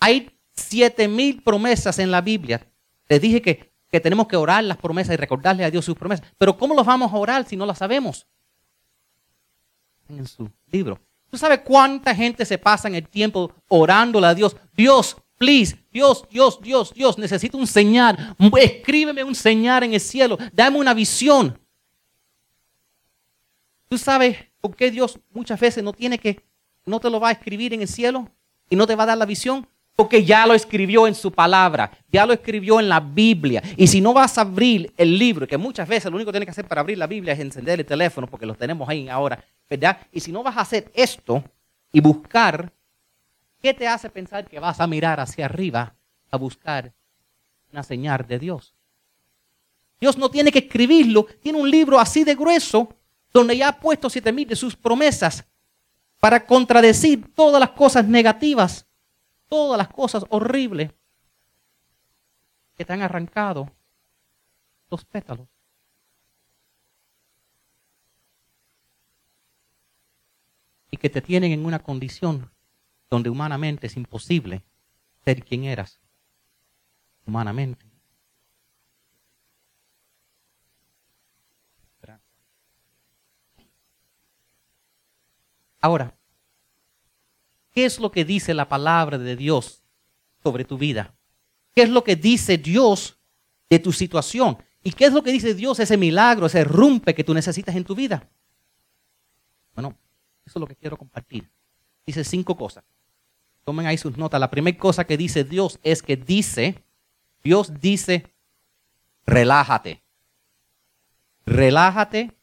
Hay 0.00 0.30
siete 0.52 1.08
mil 1.08 1.42
promesas 1.42 1.98
en 1.98 2.10
la 2.10 2.20
Biblia. 2.20 2.66
Les 3.08 3.20
dije 3.20 3.42
que, 3.42 3.72
que 3.90 4.00
tenemos 4.00 4.26
que 4.26 4.36
orar 4.36 4.64
las 4.64 4.78
promesas 4.78 5.14
y 5.14 5.16
recordarle 5.16 5.64
a 5.64 5.70
Dios 5.70 5.84
sus 5.84 5.96
promesas. 5.96 6.26
Pero 6.38 6.56
¿cómo 6.56 6.74
los 6.74 6.86
vamos 6.86 7.12
a 7.12 7.16
orar 7.16 7.46
si 7.46 7.56
no 7.56 7.66
las 7.66 7.78
sabemos? 7.78 8.26
En 10.08 10.26
su 10.26 10.50
libro. 10.66 11.00
¿Tú 11.36 11.40
sabes 11.40 11.60
cuánta 11.60 12.14
gente 12.14 12.46
se 12.46 12.56
pasa 12.56 12.88
en 12.88 12.94
el 12.94 13.06
tiempo 13.06 13.52
orándole 13.68 14.26
a 14.26 14.34
Dios? 14.34 14.56
Dios, 14.74 15.18
please, 15.36 15.76
Dios, 15.92 16.24
Dios, 16.30 16.58
Dios, 16.62 16.94
Dios, 16.94 17.18
necesito 17.18 17.58
un 17.58 17.66
señal. 17.66 18.34
Escríbeme 18.58 19.22
un 19.22 19.34
señal 19.34 19.82
en 19.82 19.92
el 19.92 20.00
cielo. 20.00 20.38
Dame 20.54 20.78
una 20.78 20.94
visión. 20.94 21.60
¿Tú 23.86 23.98
sabes 23.98 24.38
por 24.62 24.74
qué 24.74 24.90
Dios 24.90 25.20
muchas 25.30 25.60
veces 25.60 25.84
no 25.84 25.92
tiene 25.92 26.18
que, 26.18 26.42
no 26.86 27.00
te 27.00 27.10
lo 27.10 27.20
va 27.20 27.28
a 27.28 27.32
escribir 27.32 27.74
en 27.74 27.82
el 27.82 27.88
cielo 27.88 28.30
y 28.70 28.76
no 28.76 28.86
te 28.86 28.94
va 28.94 29.02
a 29.02 29.08
dar 29.08 29.18
la 29.18 29.26
visión? 29.26 29.68
Porque 29.96 30.24
ya 30.24 30.46
lo 30.46 30.52
escribió 30.52 31.06
en 31.06 31.14
su 31.14 31.32
palabra, 31.32 31.90
ya 32.12 32.26
lo 32.26 32.34
escribió 32.34 32.78
en 32.78 32.88
la 32.88 33.00
Biblia. 33.00 33.62
Y 33.78 33.86
si 33.86 34.02
no 34.02 34.12
vas 34.12 34.36
a 34.36 34.42
abrir 34.42 34.92
el 34.98 35.18
libro, 35.18 35.48
que 35.48 35.56
muchas 35.56 35.88
veces 35.88 36.10
lo 36.10 36.16
único 36.16 36.28
que 36.28 36.34
tienes 36.34 36.46
que 36.46 36.50
hacer 36.50 36.68
para 36.68 36.82
abrir 36.82 36.98
la 36.98 37.06
Biblia 37.06 37.32
es 37.32 37.40
encender 37.40 37.80
el 37.80 37.86
teléfono, 37.86 38.26
porque 38.26 38.44
lo 38.44 38.54
tenemos 38.54 38.86
ahí 38.88 39.08
ahora, 39.08 39.42
¿verdad? 39.68 39.98
Y 40.12 40.20
si 40.20 40.30
no 40.30 40.42
vas 40.42 40.58
a 40.58 40.60
hacer 40.60 40.92
esto 40.94 41.42
y 41.90 42.00
buscar, 42.00 42.70
¿qué 43.62 43.72
te 43.72 43.88
hace 43.88 44.10
pensar 44.10 44.46
que 44.46 44.60
vas 44.60 44.80
a 44.80 44.86
mirar 44.86 45.18
hacia 45.18 45.46
arriba 45.46 45.94
a 46.30 46.36
buscar 46.36 46.92
una 47.72 47.82
señal 47.82 48.26
de 48.28 48.38
Dios? 48.38 48.74
Dios 49.98 50.18
no 50.18 50.30
tiene 50.30 50.52
que 50.52 50.58
escribirlo, 50.58 51.26
tiene 51.40 51.58
un 51.58 51.70
libro 51.70 51.98
así 51.98 52.22
de 52.22 52.34
grueso 52.34 52.94
donde 53.32 53.56
ya 53.56 53.68
ha 53.68 53.80
puesto 53.80 54.10
siete 54.10 54.30
mil 54.30 54.46
de 54.46 54.56
sus 54.56 54.76
promesas 54.76 55.44
para 56.20 56.44
contradecir 56.44 57.32
todas 57.34 57.60
las 57.60 57.70
cosas 57.70 58.06
negativas 58.06 58.86
todas 59.48 59.78
las 59.78 59.88
cosas 59.88 60.24
horribles 60.30 60.92
que 62.76 62.84
te 62.84 62.92
han 62.92 63.02
arrancado 63.02 63.70
los 64.90 65.04
pétalos. 65.04 65.48
Y 70.90 70.96
que 70.98 71.10
te 71.10 71.20
tienen 71.20 71.52
en 71.52 71.66
una 71.66 71.80
condición 71.80 72.52
donde 73.10 73.30
humanamente 73.30 73.86
es 73.86 73.96
imposible 73.96 74.64
ser 75.24 75.44
quien 75.44 75.64
eras. 75.64 76.00
Humanamente. 77.26 77.86
Ahora, 85.86 86.18
¿Qué 87.76 87.84
es 87.84 88.00
lo 88.00 88.10
que 88.10 88.24
dice 88.24 88.54
la 88.54 88.70
palabra 88.70 89.18
de 89.18 89.36
Dios 89.36 89.82
sobre 90.42 90.64
tu 90.64 90.78
vida? 90.78 91.14
¿Qué 91.74 91.82
es 91.82 91.90
lo 91.90 92.02
que 92.04 92.16
dice 92.16 92.56
Dios 92.56 93.18
de 93.68 93.78
tu 93.78 93.92
situación? 93.92 94.56
¿Y 94.82 94.92
qué 94.92 95.04
es 95.04 95.12
lo 95.12 95.22
que 95.22 95.30
dice 95.30 95.52
Dios, 95.52 95.78
ese 95.78 95.98
milagro, 95.98 96.46
ese 96.46 96.64
rumpe 96.64 97.14
que 97.14 97.22
tú 97.22 97.34
necesitas 97.34 97.76
en 97.76 97.84
tu 97.84 97.94
vida? 97.94 98.30
Bueno, 99.74 99.94
eso 100.46 100.58
es 100.58 100.60
lo 100.60 100.66
que 100.66 100.74
quiero 100.74 100.96
compartir. 100.96 101.50
Dice 102.06 102.24
cinco 102.24 102.56
cosas. 102.56 102.82
Tomen 103.62 103.84
ahí 103.84 103.98
sus 103.98 104.16
notas. 104.16 104.40
La 104.40 104.50
primera 104.50 104.78
cosa 104.78 105.04
que 105.04 105.18
dice 105.18 105.44
Dios 105.44 105.78
es 105.82 106.00
que 106.00 106.16
dice, 106.16 106.82
Dios 107.44 107.78
dice, 107.78 108.32
relájate. 109.26 110.02
Relájate 111.44 112.35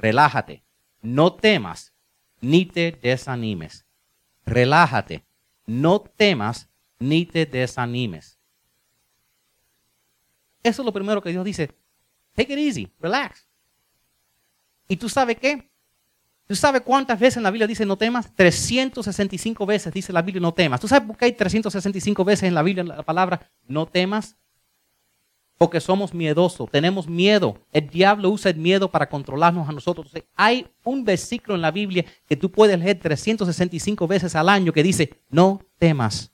relájate, 0.00 0.64
no 1.02 1.34
temas, 1.34 1.92
ni 2.40 2.64
te 2.64 2.92
desanimes. 2.92 3.84
Relájate, 4.46 5.24
no 5.66 6.00
temas, 6.00 6.68
ni 6.98 7.26
te 7.26 7.46
desanimes. 7.46 8.38
Eso 10.62 10.82
es 10.82 10.86
lo 10.86 10.92
primero 10.92 11.22
que 11.22 11.30
Dios 11.30 11.44
dice. 11.44 11.70
Take 12.34 12.52
it 12.52 12.58
easy, 12.58 12.92
relax. 12.98 13.46
¿Y 14.88 14.96
tú 14.96 15.08
sabes 15.08 15.38
qué? 15.38 15.70
¿Tú 16.46 16.56
sabes 16.56 16.82
cuántas 16.82 17.20
veces 17.20 17.36
en 17.36 17.44
la 17.44 17.50
Biblia 17.50 17.66
dice 17.66 17.86
no 17.86 17.96
temas? 17.96 18.34
365 18.34 19.64
veces 19.66 19.92
dice 19.92 20.12
la 20.12 20.22
Biblia 20.22 20.40
no 20.40 20.52
temas. 20.52 20.80
¿Tú 20.80 20.88
sabes 20.88 21.06
por 21.06 21.16
qué 21.16 21.26
hay 21.26 21.32
365 21.32 22.24
veces 22.24 22.48
en 22.48 22.54
la 22.54 22.62
Biblia 22.62 22.82
la 22.82 23.02
palabra 23.02 23.50
no 23.68 23.86
temas? 23.86 24.36
Porque 25.60 25.78
somos 25.78 26.14
miedosos, 26.14 26.70
tenemos 26.70 27.06
miedo. 27.06 27.60
El 27.70 27.90
diablo 27.90 28.30
usa 28.30 28.50
el 28.50 28.56
miedo 28.56 28.90
para 28.90 29.10
controlarnos 29.10 29.68
a 29.68 29.72
nosotros. 29.72 30.10
hay 30.34 30.66
un 30.84 31.04
versículo 31.04 31.54
en 31.54 31.60
la 31.60 31.70
Biblia 31.70 32.02
que 32.26 32.34
tú 32.34 32.50
puedes 32.50 32.78
leer 32.78 32.98
365 32.98 34.08
veces 34.08 34.34
al 34.34 34.48
año 34.48 34.72
que 34.72 34.82
dice, 34.82 35.20
no 35.28 35.60
temas. 35.76 36.32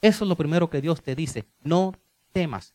Eso 0.00 0.24
es 0.24 0.28
lo 0.28 0.36
primero 0.36 0.70
que 0.70 0.80
Dios 0.80 1.02
te 1.02 1.14
dice, 1.14 1.44
no 1.62 1.92
temas. 2.32 2.72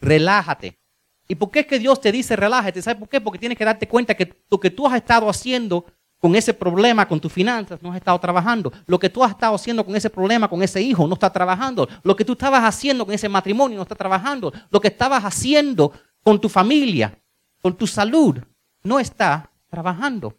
Relájate. 0.00 0.78
¿Y 1.26 1.34
por 1.34 1.50
qué 1.50 1.60
es 1.60 1.66
que 1.66 1.80
Dios 1.80 2.00
te 2.00 2.12
dice 2.12 2.36
relájate? 2.36 2.82
¿Sabes 2.82 3.00
por 3.00 3.08
qué? 3.08 3.20
Porque 3.20 3.40
tienes 3.40 3.58
que 3.58 3.64
darte 3.64 3.88
cuenta 3.88 4.14
que 4.14 4.36
lo 4.48 4.60
que 4.60 4.70
tú 4.70 4.86
has 4.86 4.94
estado 4.94 5.28
haciendo 5.28 5.86
con 6.18 6.34
ese 6.34 6.54
problema 6.54 7.06
con 7.06 7.20
tus 7.20 7.32
finanzas 7.32 7.82
no 7.82 7.90
has 7.90 7.96
estado 7.96 8.18
trabajando. 8.18 8.72
Lo 8.86 8.98
que 8.98 9.10
tú 9.10 9.22
has 9.22 9.32
estado 9.32 9.54
haciendo 9.54 9.84
con 9.84 9.94
ese 9.94 10.10
problema 10.10 10.48
con 10.48 10.62
ese 10.62 10.80
hijo 10.80 11.06
no 11.06 11.14
está 11.14 11.30
trabajando. 11.30 11.88
Lo 12.02 12.16
que 12.16 12.24
tú 12.24 12.32
estabas 12.32 12.62
haciendo 12.64 13.04
con 13.04 13.14
ese 13.14 13.28
matrimonio 13.28 13.76
no 13.76 13.82
está 13.82 13.94
trabajando. 13.94 14.52
Lo 14.70 14.80
que 14.80 14.88
estabas 14.88 15.24
haciendo 15.24 15.92
con 16.22 16.40
tu 16.40 16.48
familia, 16.48 17.20
con 17.60 17.76
tu 17.76 17.86
salud, 17.86 18.38
no 18.82 18.98
está 18.98 19.50
trabajando. 19.68 20.36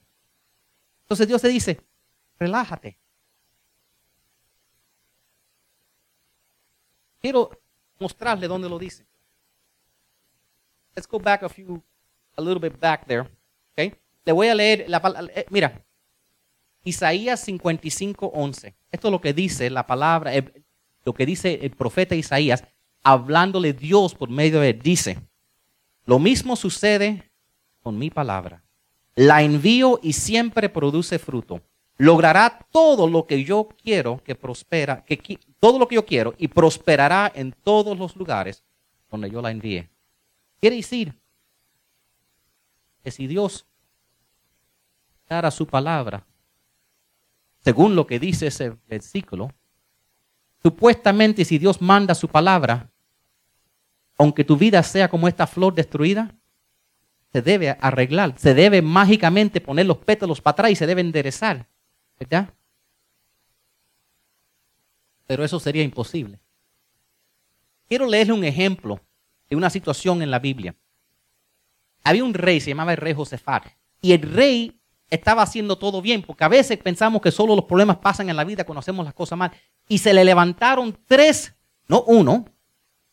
Entonces 1.03 1.27
Dios 1.27 1.41
te 1.41 1.47
dice, 1.49 1.79
relájate. 2.39 2.97
Quiero 7.21 7.49
mostrarle 7.99 8.47
dónde 8.47 8.69
lo 8.69 8.79
dice. 8.79 9.05
Let's 10.95 11.07
go 11.07 11.19
back 11.19 11.43
a 11.43 11.49
few, 11.49 11.81
a 12.35 12.41
little 12.41 12.59
bit 12.59 12.79
back 12.79 13.05
there. 13.05 13.29
Okay? 13.73 13.93
Le 14.27 14.33
voy 14.33 14.49
a 14.49 14.55
leer 14.55 14.83
la 14.89 15.01
palabra. 15.01 15.31
Eh, 15.33 15.45
mira, 15.49 15.85
Isaías 16.83 17.39
55, 17.39 18.25
11. 18.35 18.75
Esto 18.91 19.07
es 19.07 19.11
lo 19.13 19.21
que 19.21 19.31
dice 19.31 19.69
la 19.69 19.87
palabra, 19.87 20.35
eh, 20.35 20.65
lo 21.05 21.13
que 21.13 21.25
dice 21.25 21.59
el 21.61 21.71
profeta 21.71 22.13
Isaías, 22.13 22.65
hablándole 23.03 23.71
Dios 23.71 24.15
por 24.15 24.29
medio 24.29 24.59
de 24.59 24.71
él. 24.71 24.81
Dice, 24.83 25.17
lo 26.05 26.19
mismo 26.19 26.57
sucede 26.57 27.31
con 27.81 27.97
mi 27.97 28.09
palabra. 28.09 28.65
La 29.15 29.43
envío 29.43 29.97
y 30.03 30.11
siempre 30.11 30.67
produce 30.67 31.19
fruto. 31.19 31.61
Logrará 31.95 32.67
todo 32.69 33.07
lo 33.07 33.27
que 33.27 33.45
yo 33.45 33.69
quiero 33.81 34.21
que 34.25 34.35
prospera, 34.35 35.05
que, 35.05 35.39
todo 35.61 35.79
lo 35.79 35.87
que 35.87 35.95
yo 35.95 36.05
quiero 36.05 36.35
y 36.37 36.49
prosperará 36.49 37.31
en 37.33 37.53
todos 37.53 37.97
los 37.97 38.17
lugares 38.17 38.61
donde 39.09 39.31
yo 39.31 39.41
la 39.41 39.51
envíe. 39.51 39.87
Quiere 40.59 40.75
decir 40.75 41.17
que 43.05 43.11
si 43.11 43.25
Dios 43.25 43.65
a 45.29 45.51
su 45.51 45.67
palabra, 45.67 46.25
según 47.63 47.95
lo 47.95 48.07
que 48.07 48.19
dice 48.19 48.47
ese 48.47 48.77
versículo, 48.87 49.51
supuestamente 50.61 51.43
si 51.43 51.57
Dios 51.57 51.81
manda 51.81 52.15
su 52.15 52.27
palabra, 52.29 52.89
aunque 54.17 54.43
tu 54.43 54.55
vida 54.57 54.81
sea 54.83 55.09
como 55.09 55.27
esta 55.27 55.45
flor 55.45 55.75
destruida, 55.75 56.33
se 57.33 57.41
debe 57.41 57.77
arreglar, 57.81 58.39
se 58.39 58.53
debe 58.53 58.81
mágicamente 58.81 59.59
poner 59.59 59.85
los 59.85 59.97
pétalos 59.97 60.39
para 60.39 60.53
atrás 60.53 60.71
y 60.71 60.75
se 60.75 60.87
debe 60.87 61.01
enderezar, 61.01 61.67
¿verdad? 62.17 62.53
Pero 65.27 65.43
eso 65.43 65.59
sería 65.59 65.83
imposible. 65.83 66.39
Quiero 67.89 68.07
leerle 68.07 68.33
un 68.33 68.45
ejemplo 68.45 69.01
de 69.49 69.55
una 69.57 69.69
situación 69.69 70.21
en 70.21 70.31
la 70.31 70.39
Biblia. 70.39 70.73
Había 72.03 72.23
un 72.23 72.33
rey, 72.33 72.61
se 72.61 72.69
llamaba 72.69 72.93
el 72.93 72.97
rey 72.97 73.13
Josefat, 73.13 73.67
y 74.01 74.13
el 74.13 74.21
rey 74.21 74.79
estaba 75.09 75.41
haciendo 75.41 75.77
todo 75.77 76.01
bien, 76.01 76.21
porque 76.21 76.43
a 76.43 76.49
veces 76.49 76.77
pensamos 76.77 77.21
que 77.21 77.31
solo 77.31 77.55
los 77.55 77.65
problemas 77.65 77.97
pasan 77.97 78.29
en 78.29 78.35
la 78.35 78.43
vida 78.43 78.65
cuando 78.65 78.79
hacemos 78.79 79.05
las 79.05 79.13
cosas 79.13 79.37
mal, 79.37 79.51
y 79.87 79.97
se 79.99 80.13
le 80.13 80.25
levantaron 80.25 80.97
tres, 81.05 81.53
no 81.87 82.03
uno, 82.03 82.45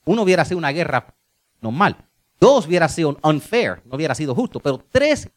uno 0.05 0.23
hubiera 0.23 0.45
sido 0.45 0.59
una 0.59 0.73
guerra 0.73 1.15
normal, 1.61 1.97
dos 2.41 2.67
hubiera 2.67 2.89
sido 2.89 3.17
unfair, 3.23 3.83
no 3.85 3.97
hubiera 3.97 4.15
sido 4.15 4.35
justo, 4.35 4.61
pero 4.61 4.85
tres 4.91 5.31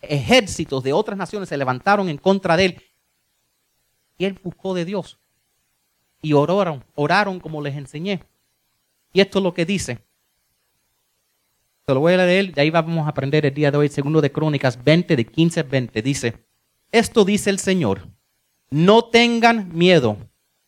ejércitos 0.00 0.82
de 0.82 0.92
otras 0.92 1.16
naciones 1.16 1.48
se 1.48 1.56
levantaron 1.56 2.08
en 2.08 2.18
contra 2.18 2.56
de 2.56 2.64
él, 2.64 2.82
y 4.18 4.24
él 4.24 4.38
buscó 4.42 4.74
de 4.74 4.84
Dios, 4.84 5.18
y 6.22 6.32
oraron, 6.32 6.84
oraron 6.94 7.40
como 7.40 7.62
les 7.62 7.76
enseñé. 7.76 8.22
Y 9.12 9.20
esto 9.20 9.38
es 9.38 9.42
lo 9.42 9.54
que 9.54 9.64
dice. 9.64 10.04
Se 11.90 11.94
lo 11.94 11.98
voy 11.98 12.12
a 12.12 12.18
leer, 12.18 12.54
de 12.54 12.60
ahí 12.60 12.70
vamos 12.70 13.04
a 13.04 13.10
aprender 13.10 13.44
el 13.44 13.52
día 13.52 13.72
de 13.72 13.76
hoy, 13.76 13.88
segundo 13.88 14.20
de 14.20 14.30
Crónicas 14.30 14.84
20, 14.84 15.16
de 15.16 15.26
15 15.26 15.58
a 15.58 15.62
20. 15.64 16.02
Dice, 16.02 16.46
esto 16.92 17.24
dice 17.24 17.50
el 17.50 17.58
Señor, 17.58 18.06
no 18.70 19.06
tengan 19.06 19.76
miedo, 19.76 20.16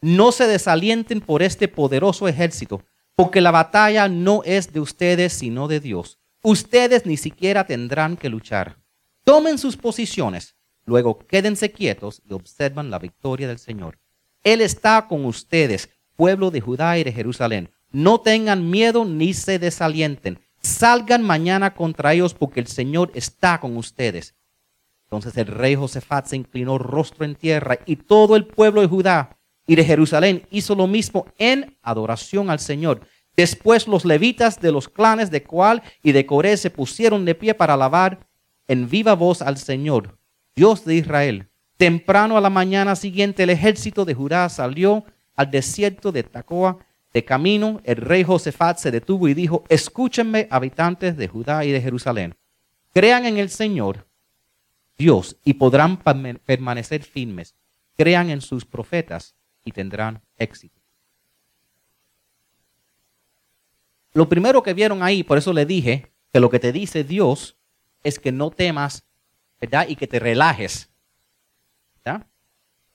no 0.01 0.33
se 0.33 0.49
desalienten 0.49 1.21
por 1.21 1.45
este 1.45 1.69
poderoso 1.69 2.27
ejército, 2.27 2.83
porque 3.15 3.41
la 3.41 3.53
batalla 3.53 4.09
no 4.09 4.43
es 4.45 4.73
de 4.73 4.81
ustedes, 4.81 5.33
sino 5.33 5.69
de 5.69 5.79
Dios. 5.79 6.19
Ustedes 6.43 7.07
ni 7.07 7.17
siquiera 7.17 7.69
tendrán 7.69 8.17
que 8.17 8.29
luchar. 8.29 8.79
Tomen 9.23 9.59
sus 9.59 9.77
posiciones, 9.77 10.57
luego 10.87 11.21
quédense 11.21 11.71
quietos 11.71 12.21
y 12.29 12.33
observan 12.33 12.91
la 12.91 12.99
victoria 12.99 13.47
del 13.47 13.61
Señor. 13.61 13.97
Él 14.43 14.61
está 14.61 15.07
con 15.07 15.25
ustedes, 15.25 15.89
pueblo 16.17 16.51
de 16.51 16.61
Judá 16.61 16.99
y 16.99 17.05
de 17.05 17.13
Jerusalén. 17.13 17.71
No 17.93 18.21
tengan 18.21 18.69
miedo 18.69 19.05
ni 19.05 19.35
se 19.35 19.61
desalienten. 19.61 20.41
Salgan 20.63 21.23
mañana 21.23 21.75
contra 21.75 22.13
ellos 22.13 22.35
porque 22.35 22.61
el 22.61 22.67
Señor 22.67 23.11
está 23.15 23.59
con 23.61 23.77
ustedes. 23.77 24.35
Entonces 25.05 25.37
el 25.37 25.47
rey 25.47 25.75
Josafat 25.75 26.27
se 26.27 26.37
inclinó 26.37 26.79
rostro 26.79 27.25
en 27.25 27.35
tierra 27.35 27.79
y 27.85 27.97
todo 27.97 28.37
el 28.37 28.47
pueblo 28.47 28.81
de 28.81 28.87
Judá 28.87 29.37
y 29.67 29.77
de 29.77 29.85
Jerusalén 29.85 30.47
hizo 30.51 30.75
lo 30.75 30.87
mismo 30.87 31.27
en 31.37 31.77
adoración 31.83 32.49
al 32.49 32.61
Señor. 32.61 33.07
Después 33.37 33.89
los 33.89 34.05
levitas 34.05 34.61
de 34.61 34.73
los 34.73 34.89
clanes 34.89 35.31
de 35.31 35.43
Coal 35.43 35.83
y 36.03 36.13
de 36.13 36.27
Coré 36.27 36.57
se 36.57 36.71
pusieron 36.71 37.25
de 37.25 37.35
pie 37.35 37.55
para 37.55 37.75
alabar 37.75 38.27
en 38.69 38.89
viva 38.89 39.15
voz 39.15 39.43
al 39.43 39.59
Señor, 39.59 40.19
Dios 40.55 40.85
de 40.85 40.95
Israel. 40.97 41.49
Temprano 41.77 42.37
a 42.37 42.41
la 42.41 42.51
mañana 42.51 42.95
siguiente 42.95 43.43
el 43.43 43.51
ejército 43.51 44.05
de 44.05 44.15
Judá 44.15 44.49
salió 44.49 45.05
al 45.35 45.51
desierto 45.51 46.13
de 46.13 46.23
Tacoa 46.23 46.79
de 47.13 47.25
camino, 47.25 47.81
el 47.85 47.97
rey 47.97 48.25
Josafat 48.25 48.79
se 48.79 48.91
detuvo 48.91 49.29
y 49.29 49.35
dijo, 49.35 49.65
escúchenme 49.69 50.49
habitantes 50.51 51.17
de 51.17 51.29
Judá 51.29 51.65
y 51.65 51.73
de 51.73 51.81
Jerusalén, 51.81 52.35
crean 52.95 53.27
en 53.27 53.39
el 53.39 53.51
Señor 53.51 54.07
Dios 54.97 55.37
y 55.45 55.55
podrán 55.55 55.99
permanecer 55.99 57.03
firmes, 57.03 57.55
crean 57.97 58.31
en 58.31 58.41
sus 58.41 58.65
profetas 58.65 59.35
y 59.65 59.73
tendrán 59.73 60.23
éxito. 60.39 60.81
Lo 64.15 64.29
primero 64.29 64.63
que 64.63 64.75
vieron 64.75 65.03
ahí, 65.03 65.23
por 65.23 65.39
eso 65.39 65.53
le 65.53 65.65
dije 65.65 66.13
que 66.33 66.41
lo 66.41 66.51
que 66.51 66.59
te 66.59 66.73
dice 66.73 67.05
Dios 67.05 67.57
es 68.03 68.19
que 68.19 68.33
no 68.33 68.51
temas, 68.51 69.05
¿verdad? 69.61 69.87
Y 69.89 69.97
que 69.97 70.07
te 70.07 70.19
relajes. 70.19 70.91
¿verdad? 72.05 72.27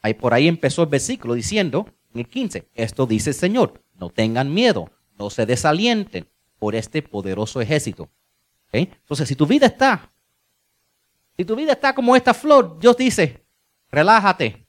Ahí 0.01 0.13
por 0.13 0.33
ahí 0.33 0.47
empezó 0.47 0.83
el 0.83 0.89
versículo 0.89 1.33
diciendo, 1.33 1.87
en 2.13 2.19
el 2.19 2.27
15, 2.27 2.69
esto 2.73 3.07
dice 3.07 3.31
el 3.31 3.35
Señor, 3.35 3.83
no 3.99 4.09
tengan 4.09 4.53
miedo, 4.53 4.89
no 5.17 5.29
se 5.29 5.45
desalienten 5.45 6.29
por 6.59 6.75
este 6.75 7.01
poderoso 7.01 7.61
ejército. 7.61 8.09
Entonces, 8.71 9.27
si 9.27 9.35
tu 9.35 9.45
vida 9.45 9.65
está, 9.67 10.11
si 11.35 11.45
tu 11.45 11.55
vida 11.55 11.73
está 11.73 11.93
como 11.93 12.15
esta 12.15 12.33
flor, 12.33 12.79
Dios 12.79 12.97
dice, 12.97 13.45
relájate, 13.89 14.67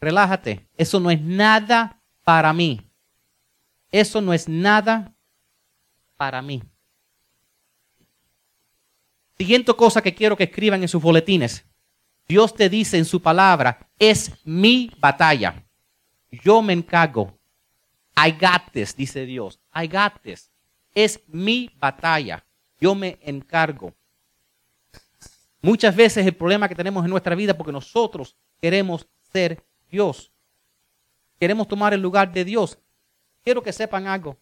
relájate. 0.00 0.68
Eso 0.76 1.00
no 1.00 1.10
es 1.10 1.20
nada 1.20 2.00
para 2.24 2.52
mí. 2.52 2.90
Eso 3.90 4.20
no 4.20 4.32
es 4.32 4.48
nada 4.48 5.14
para 6.16 6.42
mí. 6.42 6.62
Siguiente 9.38 9.72
cosa 9.74 10.02
que 10.02 10.14
quiero 10.14 10.36
que 10.36 10.44
escriban 10.44 10.82
en 10.82 10.88
sus 10.88 11.00
boletines. 11.00 11.64
Dios 12.26 12.54
te 12.54 12.68
dice 12.68 12.98
en 12.98 13.04
su 13.04 13.22
palabra, 13.22 13.88
es 13.98 14.32
mi 14.44 14.90
batalla. 14.98 15.64
Yo 16.30 16.60
me 16.60 16.72
encargo. 16.72 17.37
I 18.18 18.32
got 18.32 18.72
this, 18.72 18.96
dice 18.96 19.24
Dios. 19.24 19.60
I 19.72 19.86
got 19.86 20.20
this. 20.22 20.50
Es 20.94 21.20
mi 21.28 21.70
batalla. 21.78 22.44
Yo 22.80 22.94
me 22.94 23.18
encargo. 23.22 23.94
Muchas 25.60 25.94
veces 25.94 26.26
el 26.26 26.34
problema 26.34 26.68
que 26.68 26.74
tenemos 26.74 27.04
en 27.04 27.10
nuestra 27.10 27.34
vida 27.34 27.56
porque 27.56 27.72
nosotros 27.72 28.36
queremos 28.60 29.06
ser 29.32 29.64
Dios. 29.88 30.32
Queremos 31.38 31.68
tomar 31.68 31.94
el 31.94 32.00
lugar 32.00 32.32
de 32.32 32.44
Dios. 32.44 32.78
Quiero 33.42 33.62
que 33.62 33.72
sepan 33.72 34.06
algo. 34.06 34.36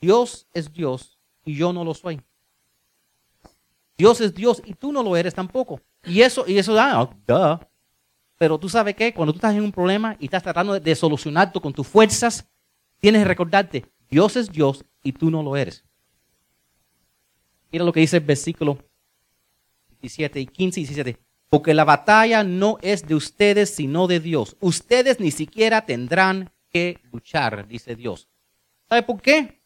Dios 0.00 0.46
es 0.52 0.72
Dios 0.72 1.18
y 1.44 1.54
yo 1.54 1.72
no 1.72 1.84
lo 1.84 1.94
soy. 1.94 2.20
Dios 3.96 4.20
es 4.20 4.34
Dios 4.34 4.62
y 4.64 4.74
tú 4.74 4.92
no 4.92 5.02
lo 5.02 5.16
eres 5.16 5.34
tampoco. 5.34 5.80
Y 6.04 6.20
eso, 6.22 6.44
y 6.46 6.58
eso, 6.58 6.78
ah, 6.78 7.08
duh. 7.26 7.58
Pero 8.36 8.58
tú 8.58 8.68
sabes 8.68 8.96
que 8.96 9.14
cuando 9.14 9.32
tú 9.32 9.38
estás 9.38 9.54
en 9.54 9.62
un 9.62 9.70
problema 9.70 10.16
y 10.18 10.24
estás 10.24 10.42
tratando 10.42 10.78
de 10.78 10.94
solucionarlo 10.96 11.60
con 11.60 11.72
tus 11.72 11.86
fuerzas, 11.86 12.44
Tienes 13.02 13.22
que 13.22 13.28
recordarte, 13.28 13.84
Dios 14.08 14.36
es 14.36 14.48
Dios 14.48 14.84
y 15.02 15.10
tú 15.10 15.28
no 15.28 15.42
lo 15.42 15.56
eres. 15.56 15.84
Mira 17.72 17.84
lo 17.84 17.92
que 17.92 17.98
dice 17.98 18.18
el 18.18 18.24
versículo 18.24 18.78
17 20.00 20.38
y 20.38 20.46
15 20.46 20.80
y 20.80 20.84
17. 20.84 21.18
Porque 21.48 21.74
la 21.74 21.82
batalla 21.82 22.44
no 22.44 22.78
es 22.80 23.04
de 23.04 23.16
ustedes, 23.16 23.74
sino 23.74 24.06
de 24.06 24.20
Dios. 24.20 24.56
Ustedes 24.60 25.18
ni 25.18 25.32
siquiera 25.32 25.84
tendrán 25.84 26.52
que 26.70 27.00
luchar, 27.10 27.66
dice 27.66 27.96
Dios. 27.96 28.28
¿Sabe 28.88 29.02
por 29.02 29.20
qué? 29.20 29.60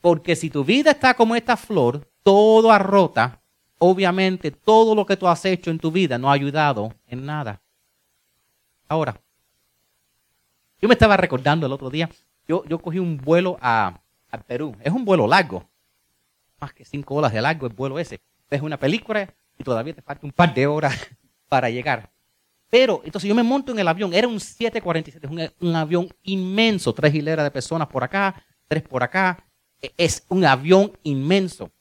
Porque 0.00 0.34
si 0.36 0.48
tu 0.48 0.64
vida 0.64 0.92
está 0.92 1.12
como 1.12 1.36
esta 1.36 1.58
flor, 1.58 2.10
todo 2.22 2.72
arrota, 2.72 3.42
obviamente 3.76 4.52
todo 4.52 4.94
lo 4.94 5.04
que 5.04 5.18
tú 5.18 5.28
has 5.28 5.44
hecho 5.44 5.70
en 5.70 5.78
tu 5.78 5.92
vida 5.92 6.16
no 6.16 6.30
ha 6.30 6.32
ayudado 6.32 6.94
en 7.06 7.26
nada. 7.26 7.60
Ahora, 8.88 9.20
yo 10.80 10.88
me 10.88 10.94
estaba 10.94 11.16
recordando 11.16 11.66
el 11.66 11.72
otro 11.72 11.90
día, 11.90 12.08
yo, 12.48 12.64
yo 12.64 12.78
cogí 12.78 12.98
un 12.98 13.16
vuelo 13.16 13.58
a, 13.60 14.00
Perú. 14.46 14.76
Es 14.80 14.92
un 14.92 15.04
vuelo 15.04 15.26
largo, 15.26 15.68
más 16.60 16.72
que 16.72 16.84
cinco 16.84 17.16
horas 17.16 17.32
de 17.32 17.40
largo 17.40 17.66
el 17.66 17.72
vuelo 17.72 17.98
ese. 17.98 18.20
Es 18.48 18.62
una 18.62 18.78
película 18.78 19.32
y 19.58 19.64
todavía 19.64 19.92
te 19.92 20.02
falta 20.02 20.24
un 20.24 20.32
par 20.32 20.54
de 20.54 20.66
horas 20.66 20.96
para 21.48 21.68
llegar. 21.68 22.10
Pero, 22.68 23.02
entonces 23.04 23.28
yo 23.28 23.34
me 23.34 23.42
monto 23.42 23.72
en 23.72 23.80
el 23.80 23.88
avión, 23.88 24.14
era 24.14 24.28
un 24.28 24.38
747, 24.38 25.26
un, 25.26 25.68
un 25.68 25.74
avión 25.74 26.08
inmenso, 26.22 26.92
tres 26.92 27.12
hileras 27.12 27.44
de 27.44 27.50
personas 27.50 27.88
por 27.88 28.04
acá, 28.04 28.44
tres 28.68 28.84
por 28.84 29.02
acá. 29.02 29.44
E, 29.82 29.92
es 29.96 30.24
un 30.28 30.44
avión 30.44 30.92
inmenso. 31.02 31.72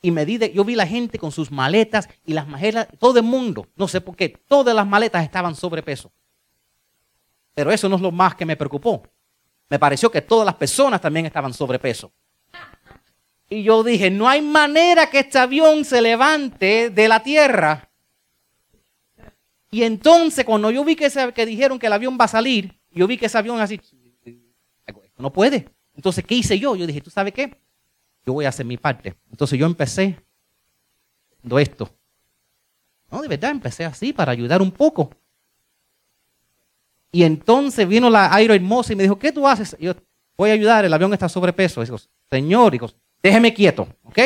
Y 0.00 0.10
me 0.10 0.26
di 0.26 0.38
yo 0.52 0.64
vi 0.64 0.74
la 0.74 0.86
gente 0.86 1.18
con 1.18 1.30
sus 1.30 1.52
maletas 1.52 2.08
y 2.26 2.32
las 2.32 2.48
maletas, 2.48 2.88
todo 2.98 3.18
el 3.18 3.24
mundo, 3.24 3.68
no 3.76 3.86
sé 3.86 4.00
por 4.00 4.16
qué, 4.16 4.28
todas 4.28 4.74
las 4.74 4.86
maletas 4.86 5.22
estaban 5.22 5.54
sobrepeso. 5.54 6.12
Pero 7.54 7.70
eso 7.70 7.88
no 7.88 7.96
es 7.96 8.02
lo 8.02 8.10
más 8.10 8.34
que 8.34 8.46
me 8.46 8.56
preocupó. 8.56 9.02
Me 9.68 9.78
pareció 9.78 10.10
que 10.10 10.22
todas 10.22 10.46
las 10.46 10.54
personas 10.54 11.00
también 11.00 11.26
estaban 11.26 11.52
sobrepeso. 11.52 12.12
Y 13.48 13.62
yo 13.62 13.82
dije, 13.82 14.10
no 14.10 14.28
hay 14.28 14.40
manera 14.40 15.10
que 15.10 15.20
este 15.20 15.38
avión 15.38 15.84
se 15.84 16.00
levante 16.00 16.90
de 16.90 17.08
la 17.08 17.22
tierra. 17.22 17.90
Y 19.70 19.82
entonces 19.82 20.44
cuando 20.44 20.70
yo 20.70 20.84
vi 20.84 20.96
que, 20.96 21.08
dijeron 21.46 21.78
que 21.78 21.86
el 21.86 21.92
avión 21.92 22.16
va 22.20 22.26
a 22.26 22.28
salir, 22.28 22.78
yo 22.90 23.06
vi 23.06 23.16
que 23.16 23.26
ese 23.26 23.38
avión 23.38 23.60
así, 23.60 23.80
no 25.18 25.32
puede. 25.32 25.68
Entonces, 25.94 26.24
¿qué 26.24 26.34
hice 26.34 26.58
yo? 26.58 26.74
Yo 26.76 26.86
dije, 26.86 27.00
¿tú 27.00 27.10
sabes 27.10 27.32
qué? 27.32 27.58
Yo 28.24 28.32
voy 28.32 28.44
a 28.44 28.50
hacer 28.50 28.66
mi 28.66 28.76
parte. 28.76 29.14
Entonces 29.30 29.58
yo 29.58 29.66
empecé 29.66 30.18
haciendo 31.30 31.58
esto. 31.58 31.90
No, 33.10 33.20
de 33.20 33.28
verdad, 33.28 33.50
empecé 33.50 33.84
así 33.84 34.12
para 34.12 34.32
ayudar 34.32 34.62
un 34.62 34.70
poco. 34.70 35.10
Y 37.12 37.24
entonces 37.24 37.86
vino 37.86 38.08
la 38.08 38.30
hermosa 38.40 38.92
y 38.92 38.96
me 38.96 39.02
dijo, 39.02 39.18
¿qué 39.18 39.30
tú 39.30 39.46
haces? 39.46 39.76
yo, 39.78 39.92
voy 40.36 40.50
a 40.50 40.54
ayudar, 40.54 40.84
el 40.84 40.92
avión 40.92 41.12
está 41.12 41.28
sobrepeso. 41.28 41.82
Y 41.82 41.84
digo, 41.84 41.98
Señor, 42.30 42.74
déjeme 43.22 43.52
quieto, 43.52 43.86
¿ok? 44.02 44.18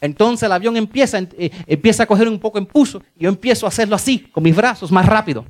Entonces 0.00 0.44
el 0.44 0.52
avión 0.52 0.76
empieza, 0.76 1.18
eh, 1.18 1.50
empieza 1.66 2.04
a 2.04 2.06
coger 2.06 2.28
un 2.28 2.38
poco 2.38 2.58
impulso. 2.58 3.02
Y 3.16 3.24
yo 3.24 3.28
empiezo 3.28 3.66
a 3.66 3.68
hacerlo 3.68 3.96
así, 3.96 4.20
con 4.20 4.44
mis 4.44 4.54
brazos, 4.54 4.92
más 4.92 5.06
rápido. 5.06 5.44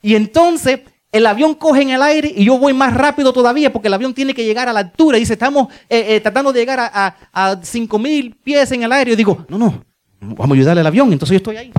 Y 0.00 0.14
entonces 0.16 0.80
El 1.12 1.26
avión 1.26 1.54
coge 1.54 1.82
en 1.82 1.90
el 1.90 2.02
aire 2.02 2.32
y 2.34 2.46
yo 2.46 2.58
voy 2.58 2.72
más 2.72 2.94
rápido 2.94 3.34
todavía 3.34 3.70
porque 3.70 3.88
el 3.88 3.92
avión 3.92 4.14
tiene 4.14 4.32
que 4.32 4.46
llegar 4.46 4.70
a 4.70 4.72
la 4.72 4.80
altura. 4.80 5.18
Dice, 5.18 5.34
estamos 5.34 5.68
eh, 5.86 6.16
eh, 6.16 6.20
tratando 6.20 6.54
de 6.54 6.60
llegar 6.60 6.80
a, 6.80 7.14
a, 7.30 7.60
5.000 7.60 8.34
pies 8.42 8.72
en 8.72 8.82
el 8.82 8.92
aire. 8.92 9.10
Yo 9.10 9.16
digo, 9.18 9.44
no, 9.46 9.58
no, 9.58 9.84
vamos 10.20 10.52
a 10.52 10.54
ayudarle 10.54 10.80
al 10.80 10.86
avión. 10.86 11.12
Entonces 11.12 11.34
yo 11.34 11.36
estoy 11.36 11.56
ahí. 11.58 11.70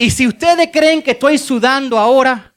Y 0.00 0.10
si 0.10 0.26
ustedes 0.26 0.70
creen 0.72 1.02
que 1.02 1.10
estoy 1.10 1.36
sudando 1.36 1.98
ahora, 1.98 2.54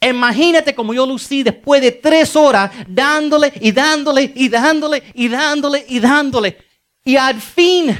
imagínate 0.00 0.72
como 0.72 0.94
yo 0.94 1.04
lucí 1.04 1.42
después 1.42 1.82
de 1.82 1.90
tres 1.90 2.36
horas 2.36 2.70
dándole 2.86 3.52
y 3.60 3.72
dándole 3.72 4.32
y 4.36 4.48
dándole 4.48 5.02
y 5.14 5.28
dándole 5.28 5.84
y 5.88 5.98
dándole. 5.98 6.58
Y 7.02 7.16
al 7.16 7.40
fin 7.40 7.98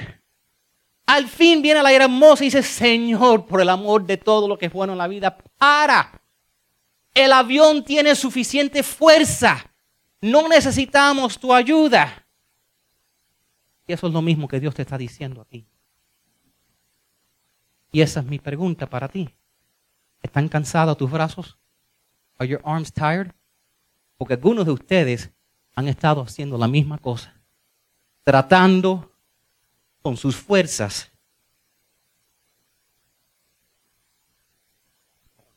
al 1.05 1.27
fin 1.27 1.61
viene 1.61 1.83
la 1.83 1.93
hermosa 1.93 2.45
y 2.45 2.47
dice, 2.47 2.63
Señor, 2.63 3.45
por 3.45 3.61
el 3.61 3.69
amor 3.69 4.07
de 4.07 4.17
todo 4.17 4.47
lo 4.47 4.57
que 4.57 4.67
es 4.67 4.73
bueno 4.73 4.93
en 4.93 4.99
la 4.99 5.09
vida, 5.09 5.37
para. 5.59 6.23
El 7.13 7.33
avión 7.33 7.85
tiene 7.85 8.15
suficiente 8.15 8.85
fuerza. 8.85 9.69
No 10.21 10.47
necesitamos 10.47 11.41
tu 11.41 11.53
ayuda. 11.53 12.25
Y 13.85 13.93
eso 13.93 14.07
es 14.07 14.13
lo 14.13 14.23
mismo 14.23 14.47
que 14.47 14.61
Dios 14.61 14.77
te 14.77 14.83
está 14.83 14.97
diciendo 14.97 15.41
a 15.41 15.45
ti. 15.45 15.67
Y 17.93 18.01
esa 18.01 18.21
es 18.21 18.27
mi 18.27 18.39
pregunta 18.39 18.87
para 18.89 19.09
ti. 19.09 19.35
¿Están 20.23 20.49
cansados 20.49 20.97
tus 20.97 21.11
brazos? 21.11 21.59
Are 22.39 22.49
your 22.49 22.61
arms 22.65 22.93
tired? 22.93 23.33
Porque 24.17 24.35
algunos 24.35 24.67
de 24.67 24.73
ustedes 24.73 25.31
han 25.75 25.89
estado 25.89 26.23
haciendo 26.23 26.59
la 26.59 26.69
misma 26.69 26.99
cosa. 26.99 27.35
Tratando 28.25 29.13
con 30.03 30.17
sus 30.17 30.37
fuerzas. 30.37 31.13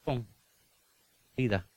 Con 0.04 0.28
vida. 1.36 1.68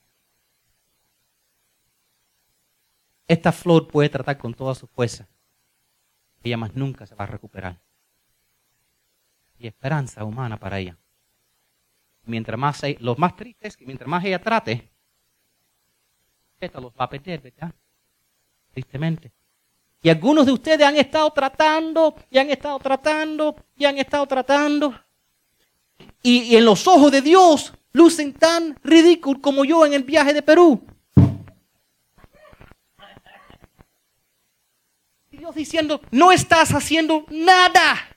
Esta 3.27 3.51
flor 3.51 3.87
puede 3.87 4.09
tratar 4.09 4.37
con 4.37 4.53
toda 4.53 4.75
su 4.75 4.87
fuerza. 4.87 5.27
Ella 6.43 6.57
más 6.57 6.75
nunca 6.75 7.07
se 7.07 7.15
va 7.15 7.23
a 7.23 7.27
recuperar. 7.27 7.79
Y 9.63 9.67
esperanza 9.67 10.25
humana 10.25 10.57
para 10.57 10.77
ella. 10.77 10.97
Mientras 12.25 12.59
más, 12.59 12.81
los 12.99 13.17
más 13.17 13.33
tristes, 13.33 13.77
mientras 13.79 14.09
más 14.09 14.21
ella 14.25 14.41
trate, 14.41 14.91
esta 16.59 16.81
los 16.81 16.91
va 16.91 17.05
a 17.05 17.09
perder, 17.09 17.39
¿verdad? 17.39 17.73
Tristemente. 18.73 19.31
Y 20.01 20.09
algunos 20.09 20.45
de 20.45 20.51
ustedes 20.51 20.85
han 20.85 20.97
estado 20.97 21.31
tratando, 21.31 22.13
y 22.29 22.39
han 22.39 22.49
estado 22.49 22.77
tratando, 22.79 23.55
y 23.77 23.85
han 23.85 23.97
estado 23.97 24.27
tratando. 24.27 24.99
Y, 26.21 26.57
en 26.57 26.65
los 26.65 26.85
ojos 26.85 27.09
de 27.09 27.21
Dios 27.21 27.73
lucen 27.93 28.33
tan 28.33 28.77
ridículos 28.83 29.41
como 29.41 29.63
yo 29.63 29.85
en 29.85 29.93
el 29.93 30.03
viaje 30.03 30.33
de 30.33 30.41
Perú. 30.41 30.85
Y 35.31 35.37
Dios 35.37 35.55
diciendo, 35.55 36.01
no 36.11 36.33
estás 36.33 36.73
haciendo 36.73 37.25
nada. 37.29 38.12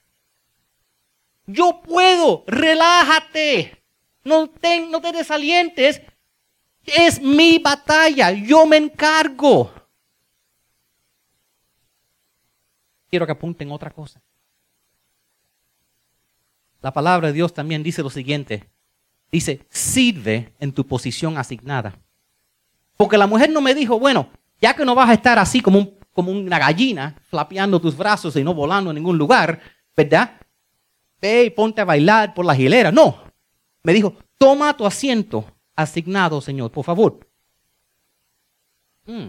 Yo 1.46 1.80
puedo, 1.82 2.44
relájate. 2.46 3.82
No 4.24 4.48
te, 4.48 5.12
desalientes. 5.12 6.02
Es 6.84 7.20
mi 7.20 7.58
batalla, 7.58 8.30
yo 8.32 8.66
me 8.66 8.76
encargo. 8.76 9.72
quiero 13.08 13.24
que 13.24 13.32
apunten 13.32 13.70
otra 13.70 13.90
cosa. 13.90 14.20
La 16.82 16.92
palabra 16.92 17.28
de 17.28 17.32
Dios 17.32 17.54
también 17.54 17.82
dice 17.82 18.02
lo 18.02 18.10
siguiente. 18.10 18.68
Dice, 19.32 19.66
sirve 19.70 20.52
en 20.60 20.72
tu 20.72 20.86
posición 20.86 21.38
asignada. 21.38 21.98
Porque 22.96 23.16
la 23.16 23.26
mujer 23.26 23.50
no 23.50 23.62
me 23.62 23.74
dijo, 23.74 23.98
bueno, 23.98 24.28
ya 24.60 24.74
que 24.74 24.84
no 24.84 24.94
vas 24.94 25.08
a 25.08 25.14
estar 25.14 25.38
así 25.38 25.60
como, 25.62 25.94
una 26.14 26.58
gallina, 26.58 27.16
flapeando 27.30 27.80
tus 27.80 27.96
brazos 27.96 28.36
y 28.36 28.44
no 28.44 28.54
volando 28.54 28.90
en 28.90 28.96
ningún 28.96 29.16
lugar, 29.18 29.60
¿verdad? 29.96 30.38
Ve 31.20 31.44
y 31.44 31.50
ponte 31.50 31.80
a 31.80 31.84
bailar 31.84 32.34
por 32.34 32.44
la 32.44 32.56
hilera. 32.56 32.92
No. 32.92 33.22
Me 33.82 33.92
dijo, 33.92 34.14
toma 34.38 34.76
tu 34.76 34.86
asiento 34.86 35.44
asignado, 35.74 36.40
Señor, 36.40 36.70
por 36.70 36.84
favor. 36.84 37.20
Mm. 39.06 39.28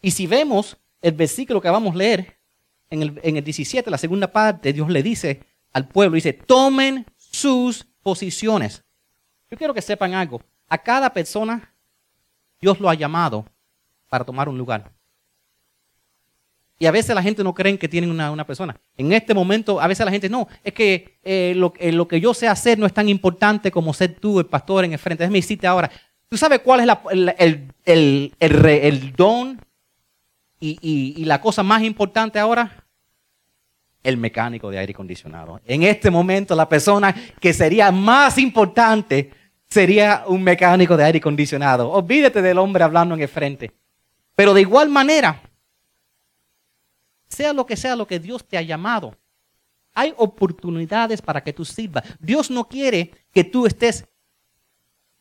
Y 0.00 0.10
si 0.10 0.26
vemos 0.26 0.76
el 1.00 1.12
versículo 1.12 1.60
que 1.60 1.70
vamos 1.70 1.94
a 1.94 1.98
leer, 1.98 2.38
en 2.90 3.02
el, 3.02 3.20
en 3.22 3.36
el 3.38 3.44
17, 3.44 3.90
la 3.90 3.98
segunda 3.98 4.30
parte, 4.30 4.72
Dios 4.72 4.88
le 4.90 5.02
dice 5.02 5.44
al 5.72 5.88
pueblo, 5.88 6.16
dice, 6.16 6.34
tomen 6.34 7.06
sus 7.16 7.86
posiciones. 8.02 8.84
Yo 9.50 9.56
quiero 9.56 9.72
que 9.72 9.82
sepan 9.82 10.14
algo. 10.14 10.42
A 10.68 10.78
cada 10.78 11.12
persona 11.12 11.74
Dios 12.60 12.78
lo 12.80 12.88
ha 12.88 12.94
llamado 12.94 13.44
para 14.08 14.24
tomar 14.24 14.48
un 14.48 14.58
lugar. 14.58 14.92
Y 16.82 16.86
a 16.86 16.90
veces 16.90 17.14
la 17.14 17.22
gente 17.22 17.44
no 17.44 17.54
cree 17.54 17.78
que 17.78 17.88
tienen 17.88 18.10
una, 18.10 18.44
persona. 18.44 18.76
En 18.96 19.12
este 19.12 19.34
momento, 19.34 19.80
a 19.80 19.86
veces 19.86 20.04
la 20.04 20.10
gente, 20.10 20.28
no, 20.28 20.48
es 20.64 20.72
que 20.72 21.20
eh, 21.22 21.52
lo, 21.54 21.72
eh, 21.78 21.92
lo, 21.92 22.08
que 22.08 22.20
yo 22.20 22.34
sé 22.34 22.48
hacer 22.48 22.76
no 22.76 22.86
es 22.86 22.92
tan 22.92 23.08
importante 23.08 23.70
como 23.70 23.94
ser 23.94 24.16
tú, 24.16 24.40
el 24.40 24.46
pastor, 24.46 24.84
en 24.84 24.92
el 24.92 24.98
frente. 24.98 25.22
Déjame 25.22 25.38
decirte 25.38 25.68
ahora, 25.68 25.88
¿tú 26.28 26.36
sabes 26.36 26.58
cuál 26.58 26.80
es 26.80 26.96
el, 27.12 27.62
el, 27.84 28.34
el, 28.40 29.12
don 29.12 29.60
y, 30.58 30.76
y, 30.82 31.22
y 31.22 31.24
la 31.24 31.40
cosa 31.40 31.62
más 31.62 31.84
importante 31.84 32.40
ahora? 32.40 32.84
el 34.02 34.16
mecánico 34.16 34.68
de 34.68 34.78
aire 34.78 34.92
acondicionado. 34.92 35.60
En 35.64 35.84
este 35.84 36.10
momento 36.10 36.56
la 36.56 36.68
persona 36.68 37.14
que 37.38 37.52
sería 37.52 37.92
más 37.92 38.38
importante 38.38 39.30
sería 39.68 40.24
un 40.26 40.42
mecánico 40.42 40.96
de 40.96 41.04
aire 41.04 41.18
acondicionado. 41.18 41.88
Olvídate 41.92 42.42
del 42.42 42.58
hombre 42.58 42.82
hablando 42.82 43.14
en 43.14 43.20
el 43.20 43.28
frente. 43.28 43.70
Pero 44.34 44.52
de 44.52 44.62
igual 44.62 44.88
manera, 44.88 45.40
sea 47.32 47.52
lo 47.52 47.66
que 47.66 47.76
sea 47.76 47.96
lo 47.96 48.06
que 48.06 48.20
Dios 48.20 48.46
te 48.46 48.56
ha 48.56 48.62
llamado, 48.62 49.16
hay 49.94 50.14
oportunidades 50.16 51.20
para 51.20 51.42
que 51.42 51.52
tú 51.52 51.64
sirvas. 51.64 52.04
Dios 52.18 52.50
no 52.50 52.68
quiere 52.68 53.10
que 53.32 53.44
tú 53.44 53.66
estés 53.66 54.06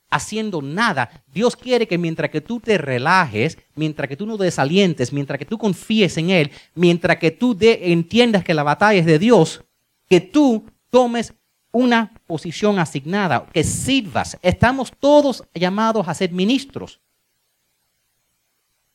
haciendo 0.10 0.62
nada. 0.62 1.10
Dios 1.34 1.56
quiere 1.56 1.88
que 1.88 1.98
mientras 1.98 2.30
que 2.30 2.42
tú 2.42 2.60
te 2.60 2.78
relajes, 2.78 3.58
mientras 3.76 4.08
que 4.08 4.18
tú 4.18 4.26
no 4.26 4.38
desalientes, 4.38 5.12
mientras 5.12 5.40
que 5.40 5.46
tú 5.46 5.58
confíes 5.58 6.18
en 6.18 6.30
Él, 6.30 6.52
mientras 6.76 7.18
que 7.18 7.32
tú 7.32 7.58
entiendas 7.60 8.44
que 8.44 8.54
la 8.54 8.64
batalla 8.64 9.00
es 9.00 9.06
de 9.06 9.20
Dios, 9.20 9.64
que 10.08 10.22
tú 10.22 10.66
tomes 10.90 11.34
una 11.72 12.14
posición 12.28 12.80
asignada, 12.80 13.46
que 13.52 13.64
sirvas. 13.64 14.38
Estamos 14.42 14.92
todos 15.00 15.44
llamados 15.54 16.08
a 16.08 16.14
ser 16.14 16.32
ministros. 16.32 17.00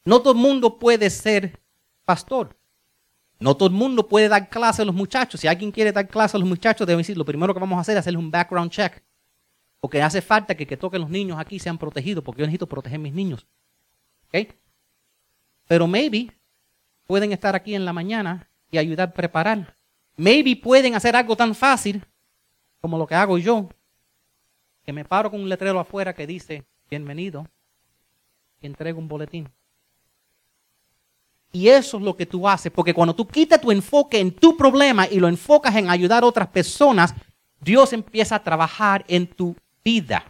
No 0.05 0.21
todo 0.21 0.35
el 0.35 0.39
mundo 0.39 0.79
puede 0.79 1.11
ser 1.11 1.59
pastor. 2.05 2.56
No 3.39 3.57
todo 3.57 3.69
el 3.69 3.75
mundo 3.75 4.09
puede 4.09 4.29
dar 4.29 4.49
clase 4.49 4.83
a 4.83 4.85
los 4.85 4.95
muchachos. 4.95 5.41
Si 5.41 5.47
alguien 5.47 5.71
quiere 5.71 5.93
dar 5.93 6.09
clase 6.09 6.37
a 6.37 6.41
los 6.41 6.49
muchachos, 6.49 6.87
debe 6.87 6.99
decir, 6.99 7.17
lo 7.17 7.25
primero 7.25 7.53
que 7.53 7.61
vamos 7.61 7.77
a 7.77 7.81
hacer 7.83 7.97
es 7.97 8.01
hacerles 8.01 8.23
un 8.23 8.31
background 8.31 8.71
check. 8.71 9.03
Porque 9.81 10.03
hace 10.03 10.23
falta 10.23 10.55
que 10.55 10.67
que 10.67 10.77
toquen 10.77 11.03
los 11.03 11.11
niños 11.11 11.39
aquí 11.39 11.59
sean 11.59 11.77
protegidos, 11.77 12.25
porque 12.25 12.41
yo 12.41 12.47
necesito 12.47 12.67
proteger 12.67 12.99
mis 12.99 13.13
niños. 13.13 13.47
Pero 15.69 15.87
maybe 15.87 16.33
pueden 17.07 17.33
estar 17.33 17.55
aquí 17.55 17.75
en 17.75 17.85
la 17.85 17.93
mañana 17.93 18.49
y 18.71 18.79
ayudar 18.79 19.09
a 19.09 19.13
preparar. 19.13 19.77
Maybe 20.17 20.57
pueden 20.57 20.95
hacer 20.95 21.15
algo 21.15 21.37
tan 21.37 21.55
fácil 21.55 22.05
como 22.81 22.99
lo 22.99 23.07
que 23.07 23.15
hago 23.15 23.39
yo, 23.39 23.69
que 24.85 24.93
me 24.93 25.05
paro 25.05 25.31
con 25.31 25.41
un 25.41 25.49
letrero 25.49 25.81
afuera 25.81 26.15
que 26.15 26.27
dice, 26.27 26.65
bienvenido, 26.89 27.47
y 28.61 28.67
entrego 28.67 28.99
un 28.99 29.09
boletín. 29.09 29.49
Y 31.53 31.69
eso 31.69 31.97
es 31.97 32.03
lo 32.03 32.17
que 32.17 32.27
tú 32.27 32.47
haces, 32.49 32.71
porque 32.71 32.93
cuando 32.93 33.15
tú 33.15 33.27
quitas 33.27 33.61
tu 33.61 33.71
enfoque 33.71 34.21
en 34.21 34.31
tu 34.31 34.57
problema 34.57 35.07
y 35.09 35.19
lo 35.19 35.29
enfocas 35.29 35.75
en 35.77 35.89
ayudar 35.89 36.23
a 36.23 36.27
otras 36.27 36.49
personas, 36.49 37.15
Dios 37.61 37.93
empieza 37.93 38.37
a 38.37 38.43
trabajar 38.43 39.05
en 39.09 39.27
tu 39.27 39.57
vida. 39.85 40.25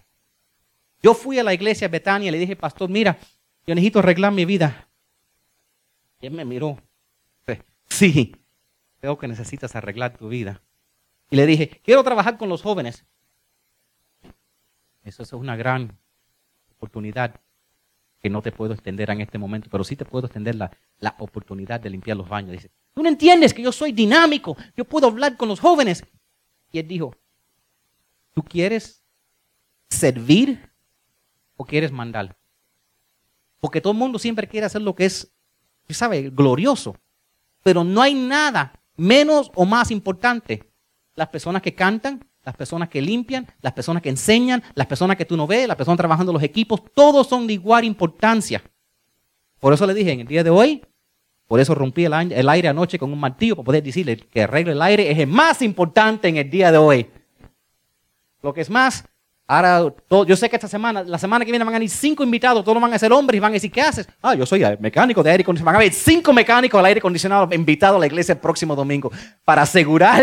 Yo 1.02 1.14
fui 1.14 1.38
a 1.38 1.44
la 1.44 1.54
iglesia 1.54 1.88
Betania 1.88 2.28
y 2.28 2.32
le 2.32 2.38
dije, 2.38 2.56
pastor, 2.56 2.88
mira, 2.88 3.18
yo 3.66 3.74
necesito 3.74 3.98
arreglar 3.98 4.32
mi 4.32 4.44
vida. 4.44 4.88
Y 6.20 6.26
él 6.26 6.32
me 6.32 6.44
miró. 6.44 6.78
Sí, 7.88 8.34
veo 9.00 9.16
que 9.16 9.28
necesitas 9.28 9.76
arreglar 9.76 10.16
tu 10.16 10.28
vida. 10.28 10.60
Y 11.30 11.36
le 11.36 11.46
dije, 11.46 11.80
quiero 11.84 12.02
trabajar 12.02 12.36
con 12.36 12.48
los 12.48 12.62
jóvenes. 12.62 13.04
Eso 15.04 15.22
es 15.22 15.32
una 15.32 15.56
gran 15.56 15.96
oportunidad 16.72 17.40
que 18.26 18.30
no 18.30 18.42
te 18.42 18.50
puedo 18.50 18.74
extender 18.74 19.08
en 19.10 19.20
este 19.20 19.38
momento, 19.38 19.68
pero 19.70 19.84
sí 19.84 19.94
te 19.94 20.04
puedo 20.04 20.26
extender 20.26 20.56
la, 20.56 20.76
la 20.98 21.14
oportunidad 21.20 21.78
de 21.78 21.90
limpiar 21.90 22.16
los 22.16 22.28
baños. 22.28 22.50
Dice, 22.50 22.72
tú 22.92 23.04
no 23.04 23.08
entiendes 23.08 23.54
que 23.54 23.62
yo 23.62 23.70
soy 23.70 23.92
dinámico, 23.92 24.56
yo 24.76 24.84
puedo 24.84 25.06
hablar 25.06 25.36
con 25.36 25.48
los 25.48 25.60
jóvenes. 25.60 26.04
Y 26.72 26.80
él 26.80 26.88
dijo, 26.88 27.14
¿tú 28.34 28.42
quieres 28.42 29.04
servir 29.88 30.72
o 31.56 31.64
quieres 31.64 31.92
mandar? 31.92 32.36
Porque 33.60 33.80
todo 33.80 33.92
el 33.92 33.98
mundo 34.00 34.18
siempre 34.18 34.48
quiere 34.48 34.66
hacer 34.66 34.82
lo 34.82 34.96
que 34.96 35.04
es, 35.04 35.32
¿sabe? 35.88 36.30
Glorioso. 36.30 36.96
Pero 37.62 37.84
no 37.84 38.02
hay 38.02 38.14
nada 38.14 38.72
menos 38.96 39.52
o 39.54 39.64
más 39.64 39.92
importante 39.92 40.68
las 41.14 41.28
personas 41.28 41.62
que 41.62 41.76
cantan, 41.76 42.28
las 42.46 42.56
personas 42.56 42.88
que 42.88 43.02
limpian, 43.02 43.44
las 43.60 43.72
personas 43.72 44.00
que 44.00 44.08
enseñan, 44.08 44.62
las 44.76 44.86
personas 44.86 45.16
que 45.16 45.24
tú 45.24 45.36
no 45.36 45.48
ves, 45.48 45.66
las 45.66 45.76
personas 45.76 45.98
trabajando 45.98 46.32
los 46.32 46.44
equipos, 46.44 46.80
todos 46.94 47.26
son 47.26 47.44
de 47.48 47.54
igual 47.54 47.84
importancia. 47.84 48.62
Por 49.58 49.74
eso 49.74 49.84
le 49.84 49.92
dije, 49.92 50.12
en 50.12 50.20
el 50.20 50.28
día 50.28 50.44
de 50.44 50.50
hoy, 50.50 50.80
por 51.48 51.58
eso 51.58 51.74
rompí 51.74 52.04
el, 52.04 52.12
aire 52.48 52.68
anoche 52.68 53.00
con 53.00 53.12
un 53.12 53.18
martillo 53.18 53.56
para 53.56 53.64
poder 53.64 53.82
decirle 53.82 54.16
que 54.16 54.44
arregle 54.44 54.72
el 54.72 54.82
aire 54.82 55.10
es 55.10 55.18
el 55.18 55.26
más 55.26 55.60
importante 55.60 56.28
en 56.28 56.36
el 56.36 56.48
día 56.48 56.70
de 56.70 56.78
hoy. 56.78 57.10
Lo 58.42 58.54
que 58.54 58.60
es 58.60 58.70
más, 58.70 59.04
ahora 59.48 59.92
yo 60.08 60.36
sé 60.36 60.48
que 60.48 60.54
esta 60.54 60.68
semana, 60.68 61.02
la 61.02 61.18
semana 61.18 61.44
que 61.44 61.50
viene 61.50 61.64
van 61.64 61.74
a 61.74 61.82
ir 61.82 61.90
cinco 61.90 62.22
invitados, 62.22 62.64
todos 62.64 62.80
van 62.80 62.94
a 62.94 62.98
ser 62.98 63.12
hombres 63.12 63.38
y 63.38 63.40
van 63.40 63.50
a 63.50 63.54
decir, 63.54 63.72
¿qué 63.72 63.82
haces? 63.82 64.08
Ah, 64.22 64.36
yo 64.36 64.46
soy 64.46 64.64
mecánico 64.78 65.20
de 65.20 65.32
aire 65.32 65.42
acondicionado. 65.42 65.74
Van 65.74 65.82
a 65.82 65.84
haber 65.84 65.92
cinco 65.92 66.32
mecánicos 66.32 66.78
del 66.78 66.86
aire 66.86 66.98
acondicionado 66.98 67.48
invitados 67.52 67.96
a 67.96 68.00
la 68.00 68.06
iglesia 68.06 68.34
el 68.34 68.38
próximo 68.38 68.76
domingo 68.76 69.10
para 69.44 69.62
asegurar 69.62 70.22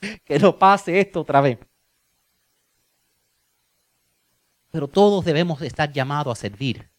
que 0.24 0.38
no 0.38 0.58
pase 0.58 1.00
esto 1.00 1.20
otra 1.20 1.40
vez. 1.40 1.58
Pero 4.70 4.88
todos 4.88 5.24
debemos 5.24 5.62
estar 5.62 5.90
llamados 5.92 6.36
a 6.36 6.40
servir. 6.40 6.90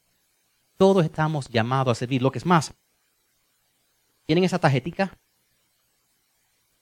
Todos 0.77 1.05
estamos 1.05 1.47
llamados 1.49 1.91
a 1.91 1.99
servir. 1.99 2.21
Lo 2.21 2.31
que 2.31 2.39
es 2.39 2.45
más, 2.45 2.73
¿tienen 4.25 4.43
esa 4.43 4.60
tarjetita? 4.60 5.17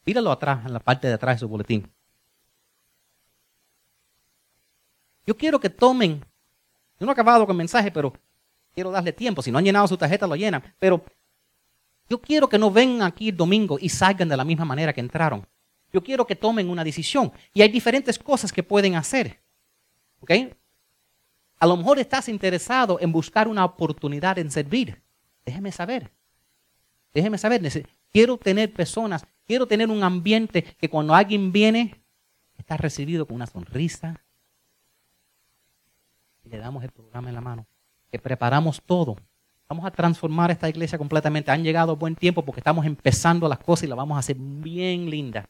Míralo 0.05 0.31
atrás, 0.31 0.65
en 0.65 0.73
la 0.73 0.79
parte 0.79 1.07
de 1.07 1.13
atrás 1.13 1.37
de 1.37 1.39
su 1.39 1.47
boletín. 1.47 1.91
Yo 5.25 5.35
quiero 5.35 5.59
que 5.59 5.69
tomen, 5.69 6.19
yo 6.99 7.05
no 7.05 7.11
he 7.11 7.13
acabado 7.13 7.45
con 7.47 7.55
el 7.55 7.57
mensaje, 7.57 7.91
pero 7.91 8.13
quiero 8.73 8.91
darle 8.91 9.11
tiempo. 9.11 9.41
Si 9.41 9.51
no 9.51 9.57
han 9.57 9.65
llenado 9.65 9.87
su 9.87 9.97
tarjeta, 9.97 10.27
lo 10.27 10.35
llenan. 10.35 10.63
Pero 10.77 11.03
yo 12.07 12.21
quiero 12.21 12.47
que 12.47 12.59
no 12.59 12.69
vengan 12.69 13.07
aquí 13.07 13.29
el 13.29 13.37
domingo 13.37 13.77
y 13.79 13.89
salgan 13.89 14.29
de 14.29 14.37
la 14.37 14.45
misma 14.45 14.65
manera 14.65 14.93
que 14.93 15.01
entraron. 15.01 15.47
Yo 15.95 16.03
quiero 16.03 16.27
que 16.27 16.35
tomen 16.35 16.69
una 16.69 16.83
decisión. 16.83 17.31
Y 17.53 17.61
hay 17.61 17.69
diferentes 17.69 18.19
cosas 18.19 18.51
que 18.51 18.63
pueden 18.63 18.95
hacer. 18.95 19.39
¿Ok? 20.19 20.29
A 21.57 21.65
lo 21.65 21.77
mejor 21.77 21.99
estás 21.99 22.27
interesado 22.27 22.99
en 22.99 23.13
buscar 23.13 23.47
una 23.47 23.63
oportunidad 23.63 24.37
en 24.37 24.51
servir. 24.51 25.01
Déjeme 25.45 25.71
saber. 25.71 26.11
Déjeme 27.13 27.37
saber. 27.37 27.61
Quiero 28.11 28.37
tener 28.37 28.73
personas, 28.73 29.25
quiero 29.47 29.67
tener 29.67 29.89
un 29.89 30.03
ambiente 30.03 30.63
que 30.63 30.89
cuando 30.89 31.15
alguien 31.15 31.53
viene, 31.53 32.03
está 32.57 32.75
recibido 32.75 33.25
con 33.25 33.37
una 33.37 33.47
sonrisa. 33.47 34.21
Y 36.43 36.49
le 36.49 36.57
damos 36.57 36.83
el 36.83 36.91
programa 36.91 37.29
en 37.29 37.35
la 37.35 37.41
mano. 37.41 37.65
Que 38.11 38.19
preparamos 38.19 38.81
todo. 38.85 39.15
Vamos 39.69 39.85
a 39.85 39.91
transformar 39.91 40.51
esta 40.51 40.67
iglesia 40.67 40.97
completamente. 40.97 41.51
Han 41.51 41.63
llegado 41.63 41.95
buen 41.95 42.17
tiempo 42.17 42.43
porque 42.43 42.59
estamos 42.59 42.85
empezando 42.85 43.47
las 43.47 43.59
cosas 43.59 43.85
y 43.85 43.87
las 43.87 43.95
vamos 43.95 44.17
a 44.17 44.19
hacer 44.19 44.35
bien 44.37 45.09
lindas. 45.09 45.45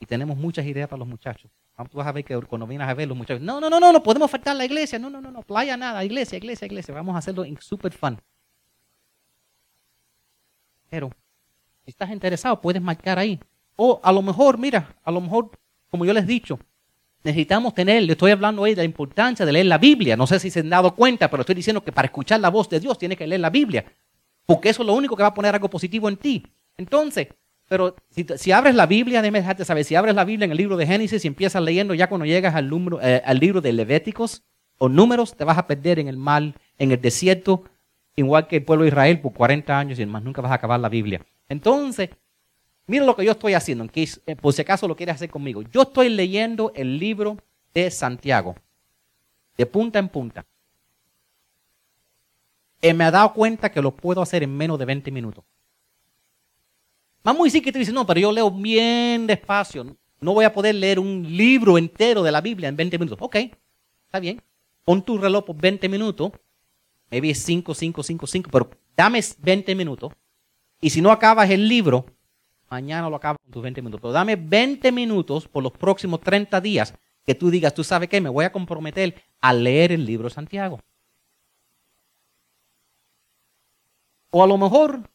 Y 0.00 0.06
tenemos 0.06 0.36
muchas 0.36 0.66
ideas 0.66 0.88
para 0.88 0.98
los 0.98 1.08
muchachos. 1.08 1.50
Tú 1.90 1.98
vas 1.98 2.06
a 2.06 2.12
ver 2.12 2.24
que 2.24 2.40
cuando 2.42 2.66
vienes 2.66 2.86
a 2.86 2.94
ver 2.94 3.08
los 3.08 3.16
muchachos, 3.16 3.42
no, 3.42 3.60
no, 3.60 3.68
no, 3.68 3.80
no, 3.80 3.92
no 3.92 4.02
podemos 4.02 4.30
faltar 4.30 4.54
la 4.54 4.64
iglesia. 4.64 4.98
No, 4.98 5.10
no, 5.10 5.20
no, 5.20 5.30
no, 5.30 5.42
playa 5.42 5.76
nada, 5.76 6.04
iglesia, 6.04 6.36
iglesia, 6.36 6.66
iglesia. 6.66 6.94
Vamos 6.94 7.14
a 7.14 7.18
hacerlo 7.18 7.44
en 7.44 7.60
super 7.60 7.92
fun. 7.92 8.20
Pero 10.88 11.10
si 11.84 11.90
estás 11.90 12.10
interesado, 12.10 12.60
puedes 12.60 12.80
marcar 12.80 13.18
ahí. 13.18 13.40
O 13.76 14.00
a 14.02 14.12
lo 14.12 14.22
mejor, 14.22 14.56
mira, 14.56 14.94
a 15.02 15.10
lo 15.10 15.20
mejor, 15.20 15.50
como 15.90 16.04
yo 16.04 16.12
les 16.12 16.24
he 16.24 16.28
dicho, 16.28 16.58
necesitamos 17.24 17.74
tener, 17.74 18.04
le 18.04 18.12
estoy 18.12 18.30
hablando 18.30 18.62
hoy 18.62 18.70
de 18.70 18.82
la 18.82 18.84
importancia 18.84 19.44
de 19.44 19.52
leer 19.52 19.66
la 19.66 19.78
Biblia. 19.78 20.16
No 20.16 20.26
sé 20.28 20.38
si 20.38 20.50
se 20.50 20.60
han 20.60 20.70
dado 20.70 20.94
cuenta, 20.94 21.28
pero 21.28 21.40
estoy 21.40 21.56
diciendo 21.56 21.82
que 21.82 21.90
para 21.90 22.06
escuchar 22.06 22.38
la 22.38 22.50
voz 22.50 22.68
de 22.68 22.78
Dios 22.78 22.98
tienes 22.98 23.18
que 23.18 23.26
leer 23.26 23.40
la 23.40 23.50
Biblia. 23.50 23.84
Porque 24.46 24.68
eso 24.68 24.82
es 24.82 24.86
lo 24.86 24.94
único 24.94 25.16
que 25.16 25.22
va 25.22 25.30
a 25.30 25.34
poner 25.34 25.54
algo 25.54 25.68
positivo 25.68 26.08
en 26.08 26.16
ti. 26.16 26.46
Entonces, 26.76 27.28
pero 27.68 27.96
si, 28.36 28.52
abres 28.52 28.74
la 28.74 28.86
Biblia, 28.86 29.22
déjame 29.22 29.40
dejarte 29.40 29.64
saber, 29.64 29.84
si 29.84 29.94
abres 29.94 30.14
la 30.14 30.24
Biblia 30.24 30.44
en 30.44 30.50
el 30.50 30.58
libro 30.58 30.76
de 30.76 30.86
Génesis 30.86 31.24
y 31.24 31.28
empiezas 31.28 31.62
leyendo, 31.62 31.94
ya 31.94 32.08
cuando 32.08 32.26
llegas 32.26 32.54
al, 32.54 32.68
número, 32.68 33.00
eh, 33.00 33.22
al 33.24 33.38
libro 33.38 33.60
de 33.60 33.72
Levíticos 33.72 34.42
o 34.78 34.88
números, 34.88 35.34
te 35.34 35.44
vas 35.44 35.56
a 35.56 35.66
perder 35.66 35.98
en 35.98 36.08
el 36.08 36.16
mal, 36.16 36.54
en 36.78 36.92
el 36.92 37.00
desierto, 37.00 37.64
igual 38.16 38.46
que 38.48 38.56
el 38.56 38.64
pueblo 38.64 38.84
de 38.84 38.88
Israel 38.88 39.20
por 39.20 39.32
40 39.32 39.78
años 39.78 39.98
y 39.98 40.06
más 40.06 40.22
nunca 40.22 40.42
vas 40.42 40.52
a 40.52 40.56
acabar 40.56 40.78
la 40.78 40.90
Biblia. 40.90 41.24
Entonces, 41.48 42.10
mira 42.86 43.06
lo 43.06 43.16
que 43.16 43.24
yo 43.24 43.32
estoy 43.32 43.54
haciendo, 43.54 43.86
eh, 43.94 44.36
por 44.36 44.52
si 44.52 44.60
acaso 44.60 44.86
lo 44.86 44.94
quieres 44.94 45.14
hacer 45.14 45.30
conmigo. 45.30 45.62
Yo 45.62 45.82
estoy 45.82 46.10
leyendo 46.10 46.70
el 46.74 46.98
libro 46.98 47.38
de 47.72 47.90
Santiago, 47.90 48.56
de 49.56 49.64
punta 49.64 49.98
en 49.98 50.08
punta. 50.08 50.44
Y 52.82 52.92
me 52.92 53.08
he 53.08 53.10
dado 53.10 53.32
cuenta 53.32 53.72
que 53.72 53.80
lo 53.80 53.96
puedo 53.96 54.20
hacer 54.20 54.42
en 54.42 54.54
menos 54.54 54.78
de 54.78 54.84
20 54.84 55.10
minutos. 55.10 55.44
Vamos 57.24 57.40
a 57.40 57.44
decir 57.44 57.62
que 57.62 57.72
tú 57.72 57.78
dices, 57.78 57.94
no, 57.94 58.06
pero 58.06 58.20
yo 58.20 58.30
leo 58.30 58.50
bien 58.50 59.26
despacio. 59.26 59.96
No 60.20 60.34
voy 60.34 60.44
a 60.44 60.52
poder 60.52 60.74
leer 60.74 60.98
un 60.98 61.24
libro 61.36 61.78
entero 61.78 62.22
de 62.22 62.30
la 62.30 62.42
Biblia 62.42 62.68
en 62.68 62.76
20 62.76 62.98
minutos. 62.98 63.18
Ok, 63.20 63.36
está 64.06 64.20
bien. 64.20 64.42
Pon 64.84 65.02
tu 65.02 65.16
reloj 65.16 65.44
por 65.44 65.56
20 65.56 65.88
minutos. 65.88 66.32
Maybe 67.10 67.34
5, 67.34 67.74
5, 67.74 68.02
5, 68.02 68.26
5. 68.26 68.50
Pero 68.50 68.70
dame 68.94 69.20
20 69.38 69.74
minutos. 69.74 70.12
Y 70.82 70.90
si 70.90 71.00
no 71.00 71.10
acabas 71.10 71.48
el 71.48 71.66
libro, 71.66 72.04
mañana 72.68 73.08
lo 73.08 73.16
acabas 73.16 73.38
con 73.42 73.50
tus 73.50 73.62
20 73.62 73.80
minutos. 73.80 74.02
Pero 74.02 74.12
dame 74.12 74.36
20 74.36 74.92
minutos 74.92 75.48
por 75.48 75.62
los 75.62 75.72
próximos 75.72 76.20
30 76.20 76.60
días 76.60 76.94
que 77.24 77.34
tú 77.34 77.48
digas, 77.48 77.72
tú 77.72 77.82
sabes 77.82 78.10
qué, 78.10 78.20
me 78.20 78.28
voy 78.28 78.44
a 78.44 78.52
comprometer 78.52 79.14
a 79.40 79.54
leer 79.54 79.92
el 79.92 80.04
libro 80.04 80.28
de 80.28 80.34
Santiago. 80.34 80.78
O 84.30 84.42
a 84.44 84.46
lo 84.46 84.58
mejor 84.58 85.08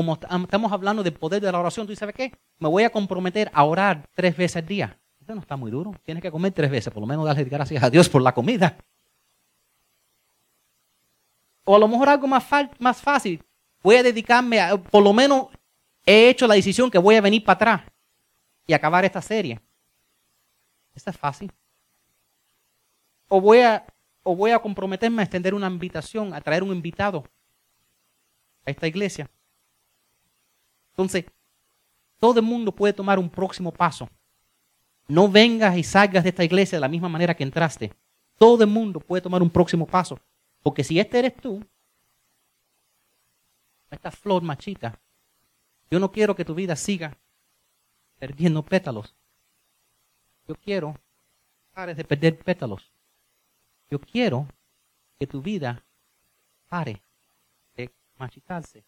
como 0.00 0.14
estamos 0.14 0.72
hablando 0.72 1.02
del 1.02 1.12
poder 1.12 1.42
de 1.42 1.52
la 1.52 1.60
oración, 1.60 1.86
tú 1.86 1.94
sabes 1.94 2.14
qué, 2.14 2.32
me 2.58 2.70
voy 2.70 2.84
a 2.84 2.90
comprometer 2.90 3.50
a 3.52 3.64
orar 3.64 4.08
tres 4.14 4.34
veces 4.34 4.56
al 4.56 4.66
día. 4.66 4.98
Eso 5.20 5.34
no 5.34 5.42
está 5.42 5.56
muy 5.56 5.70
duro. 5.70 5.94
Tienes 6.04 6.22
que 6.22 6.30
comer 6.30 6.54
tres 6.54 6.70
veces, 6.70 6.90
por 6.90 7.02
lo 7.02 7.06
menos 7.06 7.26
darle 7.26 7.44
gracias 7.44 7.82
a 7.82 7.90
Dios 7.90 8.08
por 8.08 8.22
la 8.22 8.32
comida. 8.32 8.78
O 11.64 11.76
a 11.76 11.78
lo 11.78 11.86
mejor 11.86 12.08
algo 12.08 12.26
más, 12.26 12.46
más 12.78 13.02
fácil. 13.02 13.44
Voy 13.82 13.96
a 13.96 14.02
dedicarme 14.02 14.58
a, 14.58 14.78
por 14.78 15.02
lo 15.02 15.12
menos 15.12 15.48
he 16.06 16.30
hecho 16.30 16.46
la 16.46 16.54
decisión 16.54 16.90
que 16.90 16.96
voy 16.96 17.16
a 17.16 17.20
venir 17.20 17.44
para 17.44 17.56
atrás 17.56 17.82
y 18.66 18.72
acabar 18.72 19.04
esta 19.04 19.20
serie. 19.20 19.60
Esta 20.94 21.10
es 21.10 21.18
fácil. 21.18 21.52
O 23.28 23.38
voy 23.38 23.58
a, 23.58 23.84
o 24.22 24.34
voy 24.34 24.52
a 24.52 24.58
comprometerme 24.58 25.20
a 25.20 25.24
extender 25.24 25.52
una 25.52 25.66
invitación, 25.66 26.32
a 26.32 26.40
traer 26.40 26.62
un 26.62 26.70
invitado 26.70 27.22
a 28.64 28.70
esta 28.70 28.86
iglesia. 28.86 29.28
Entonces, 31.00 31.24
todo 32.18 32.40
el 32.40 32.44
mundo 32.44 32.72
puede 32.72 32.92
tomar 32.92 33.18
un 33.18 33.30
próximo 33.30 33.72
paso. 33.72 34.06
No 35.08 35.30
vengas 35.30 35.74
y 35.78 35.82
salgas 35.82 36.22
de 36.22 36.28
esta 36.28 36.44
iglesia 36.44 36.76
de 36.76 36.80
la 36.80 36.88
misma 36.88 37.08
manera 37.08 37.34
que 37.34 37.42
entraste. 37.42 37.94
Todo 38.36 38.64
el 38.64 38.68
mundo 38.68 39.00
puede 39.00 39.22
tomar 39.22 39.40
un 39.40 39.48
próximo 39.48 39.86
paso. 39.86 40.20
Porque 40.62 40.84
si 40.84 41.00
este 41.00 41.18
eres 41.18 41.34
tú, 41.36 41.64
esta 43.90 44.10
flor 44.10 44.42
machita, 44.42 45.00
yo 45.90 45.98
no 45.98 46.12
quiero 46.12 46.36
que 46.36 46.44
tu 46.44 46.54
vida 46.54 46.76
siga 46.76 47.16
perdiendo 48.18 48.62
pétalos. 48.62 49.14
Yo 50.46 50.54
quiero 50.54 50.94
pares 51.72 51.96
de 51.96 52.04
perder 52.04 52.38
pétalos. 52.38 52.92
Yo 53.90 53.98
quiero 53.98 54.46
que 55.18 55.26
tu 55.26 55.40
vida 55.40 55.82
pare 56.68 57.02
de 57.74 57.90
machitarse. 58.18 58.84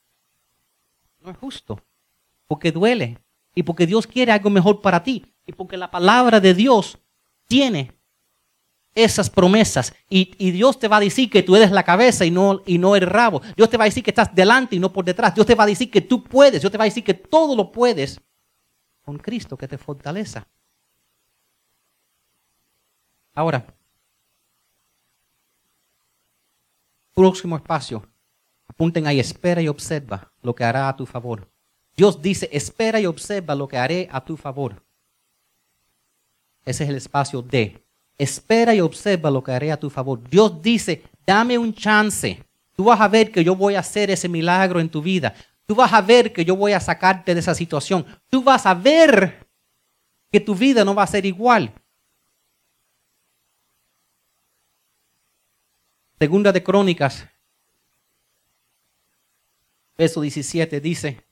No 1.21 1.31
es 1.31 1.39
justo 1.39 1.81
porque 2.53 2.71
duele 2.71 3.19
y 3.55 3.63
porque 3.63 3.87
Dios 3.87 4.07
quiere 4.07 4.31
algo 4.31 4.51
mejor 4.51 4.83
para 4.83 5.03
ti 5.03 5.25
y 5.47 5.53
porque 5.53 5.79
la 5.79 5.91
palabra 5.91 6.39
de 6.39 6.53
Dios 6.53 6.99
tiene 7.49 7.97
esas 8.95 9.31
promesas 9.31 9.95
y, 10.11 10.51
Dios 10.51 10.79
te 10.79 10.87
va 10.87 10.99
a 10.99 11.01
decir 11.01 11.31
que 11.31 11.43
tú 11.43 11.57
eres 11.57 11.71
la 11.71 11.83
cabeza 11.83 12.27
y 12.27 12.31
no, 12.31 12.61
y 12.67 12.77
no 12.77 12.95
el 12.95 13.07
rabo. 13.07 13.41
Dios 13.57 13.71
te 13.71 13.79
va 13.79 13.85
a 13.85 13.87
decir 13.87 14.05
que 14.05 14.11
estás 14.11 14.35
delante 14.35 14.77
y 14.77 14.79
no 14.79 14.93
por 14.93 15.03
detrás. 15.03 15.35
Dios 15.35 15.47
te 15.47 15.55
va 15.55 15.65
a 15.65 15.67
decir 15.67 15.91
que 15.91 16.03
tú 16.03 16.23
puedes. 16.23 16.61
Dios 16.61 16.71
te 16.71 16.77
va 16.77 16.85
a 16.85 16.93
decir 16.93 17.03
que 17.03 17.15
todo 17.15 17.57
lo 17.57 17.73
puedes 17.73 18.21
con 19.01 19.17
Cristo 19.17 19.57
que 19.57 19.67
te 19.67 19.79
fortaleza. 19.79 20.47
Ahora, 23.33 23.65
próximo 27.15 27.57
espacio. 27.57 28.07
Apunten 28.67 29.07
ahí, 29.07 29.21
espera 29.21 29.63
y 29.63 29.69
observa 29.69 30.31
lo 30.43 30.55
que 30.55 30.65
hará 30.65 30.91
a 30.91 30.97
tu 30.97 31.07
favor. 31.07 31.51
Dios 31.97 32.21
dice, 32.23 32.49
espera 32.53 33.01
y 33.01 33.07
observa 33.07 33.55
lo 33.55 33.69
que 33.69 33.77
haré 33.77 34.09
a 34.11 34.25
tu 34.25 34.37
favor. 34.37 34.83
Ese 36.65 36.85
es 36.85 36.91
el 36.91 36.97
espacio 36.97 37.43
de. 37.43 37.83
Espera 38.17 38.75
y 38.75 38.81
observa 38.81 39.31
lo 39.31 39.43
que 39.43 39.53
haré 39.53 39.73
a 39.73 39.81
tu 39.81 39.91
favor. 39.91 40.23
Dios 40.29 40.63
dice, 40.63 41.03
dame 41.27 41.59
un 41.59 41.75
chance. 41.75 42.43
Tú 42.75 42.85
vas 42.85 43.01
a 43.01 43.09
ver 43.09 43.31
que 43.31 43.45
yo 43.45 43.57
voy 43.57 43.75
a 43.75 43.81
hacer 43.81 44.11
ese 44.11 44.29
milagro 44.29 44.81
en 44.81 44.89
tu 44.89 45.03
vida. 45.03 45.35
Tú 45.67 45.75
vas 45.75 45.93
a 45.93 46.01
ver 46.01 46.33
que 46.33 46.45
yo 46.45 46.57
voy 46.57 46.73
a 46.73 46.81
sacarte 46.81 47.35
de 47.35 47.41
esa 47.41 47.55
situación. 47.55 48.07
Tú 48.29 48.43
vas 48.43 48.67
a 48.67 48.75
ver 48.75 49.47
que 50.31 50.41
tu 50.41 50.55
vida 50.55 50.85
no 50.85 50.95
va 50.95 51.03
a 51.03 51.07
ser 51.07 51.27
igual. 51.27 51.73
Segunda 56.19 56.53
de 56.53 56.63
Crónicas, 56.63 57.27
verso 59.99 60.21
17 60.21 60.81
dice, 60.81 61.25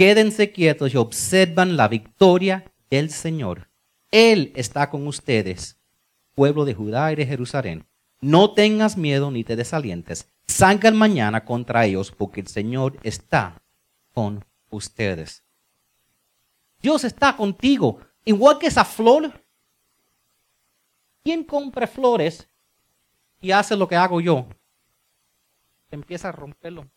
Quédense 0.00 0.50
quietos 0.50 0.94
y 0.94 0.96
observan 0.96 1.76
la 1.76 1.86
victoria 1.86 2.72
del 2.88 3.10
Señor. 3.10 3.68
Él 4.10 4.50
está 4.56 4.88
con 4.88 5.06
ustedes, 5.06 5.78
pueblo 6.34 6.64
de 6.64 6.72
Judá 6.72 7.12
y 7.12 7.16
de 7.16 7.26
Jerusalén. 7.26 7.86
No 8.22 8.54
tengas 8.54 8.96
miedo 8.96 9.30
ni 9.30 9.44
te 9.44 9.56
desalientes. 9.56 10.26
Salgan 10.46 10.96
mañana 10.96 11.44
contra 11.44 11.84
ellos 11.84 12.12
porque 12.12 12.40
el 12.40 12.46
Señor 12.46 12.98
está 13.02 13.62
con 14.14 14.42
ustedes. 14.70 15.44
Dios 16.80 17.04
está 17.04 17.36
contigo. 17.36 18.00
Igual 18.24 18.58
que 18.58 18.68
esa 18.68 18.86
flor. 18.86 19.44
¿Quién 21.22 21.44
compra 21.44 21.86
flores 21.86 22.48
y 23.42 23.50
hace 23.50 23.76
lo 23.76 23.86
que 23.86 23.96
hago 23.96 24.22
yo? 24.22 24.46
Empieza 25.90 26.30
a 26.30 26.32
romperlo. 26.32 26.88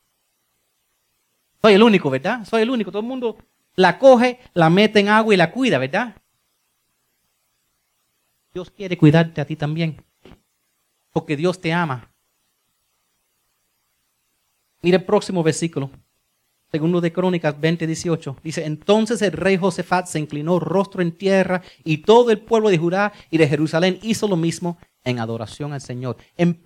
Soy 1.63 1.75
el 1.75 1.83
único, 1.83 2.09
¿verdad? 2.09 2.45
Soy 2.45 2.63
el 2.63 2.69
único. 2.69 2.91
Todo 2.91 3.01
el 3.01 3.07
mundo 3.07 3.37
la 3.75 3.97
coge, 3.97 4.39
la 4.53 4.69
mete 4.69 4.99
en 4.99 5.07
agua 5.07 5.33
y 5.33 5.37
la 5.37 5.49
cuida, 5.49 5.77
¿verdad? 5.77 6.13
Dios 8.53 8.69
quiere 8.69 8.97
cuidarte 8.97 9.39
a 9.39 9.45
ti 9.45 9.55
también. 9.55 10.03
Porque 11.13 11.37
Dios 11.37 11.61
te 11.61 11.71
ama. 11.71 12.11
Mira 14.81 14.97
el 14.97 15.05
próximo 15.05 15.41
versículo. 15.41 15.89
Segundo 16.69 16.99
de 16.99 17.13
Crónicas 17.13 17.57
20, 17.57 17.87
18. 17.87 18.37
Dice, 18.43 18.65
entonces 18.65 19.21
el 19.21 19.31
rey 19.31 19.55
Josafat 19.55 20.07
se 20.07 20.19
inclinó 20.19 20.59
rostro 20.59 21.01
en 21.01 21.13
tierra 21.13 21.61
y 21.85 21.99
todo 21.99 22.31
el 22.31 22.41
pueblo 22.41 22.69
de 22.69 22.77
Judá 22.77 23.13
y 23.31 23.37
de 23.37 23.47
Jerusalén 23.47 23.99
hizo 24.01 24.27
lo 24.27 24.35
mismo 24.35 24.77
en 25.05 25.19
adoración 25.19 25.71
al 25.71 25.79
Señor. 25.79 26.17
Em, 26.35 26.57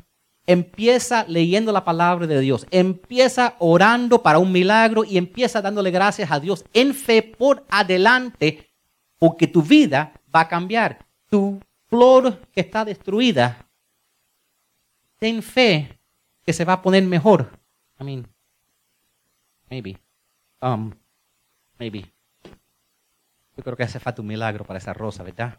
empieza 0.48 1.26
leyendo 1.28 1.72
la 1.72 1.84
palabra 1.84 2.26
de 2.26 2.40
Dios. 2.40 2.66
Empieza 2.72 3.56
orando 3.60 4.24
para 4.24 4.40
un 4.40 4.52
milagro 4.52 5.04
y 5.04 5.18
empieza 5.18 5.62
dándole 5.62 5.92
gracias 5.92 6.32
a 6.32 6.40
Dios 6.40 6.66
en 6.74 6.96
fe 6.96 7.22
por 7.22 7.66
adelante 7.70 8.72
porque 9.20 9.48
tu 9.48 9.62
vida 9.62 10.14
va 10.34 10.42
a 10.42 10.48
cambiar. 10.48 11.06
Tu 11.30 11.60
flor 11.90 12.40
que 12.52 12.62
está 12.62 12.86
destruida, 12.86 13.68
ten 15.20 15.44
fe 15.44 16.00
que 16.44 16.54
se 16.54 16.66
va 16.66 16.74
a 16.74 16.82
poner 16.82 17.04
mejor. 17.04 17.52
I 18.00 18.04
mean, 18.04 18.28
maybe. 19.70 19.98
Um, 20.62 20.94
maybe. 21.78 22.06
Yo 23.58 23.64
creo 23.64 23.76
que 23.76 23.84
hace 23.84 24.00
falta 24.00 24.22
un 24.22 24.28
milagro 24.28 24.64
para 24.64 24.78
esa 24.78 24.94
rosa, 24.94 25.24
¿verdad? 25.24 25.58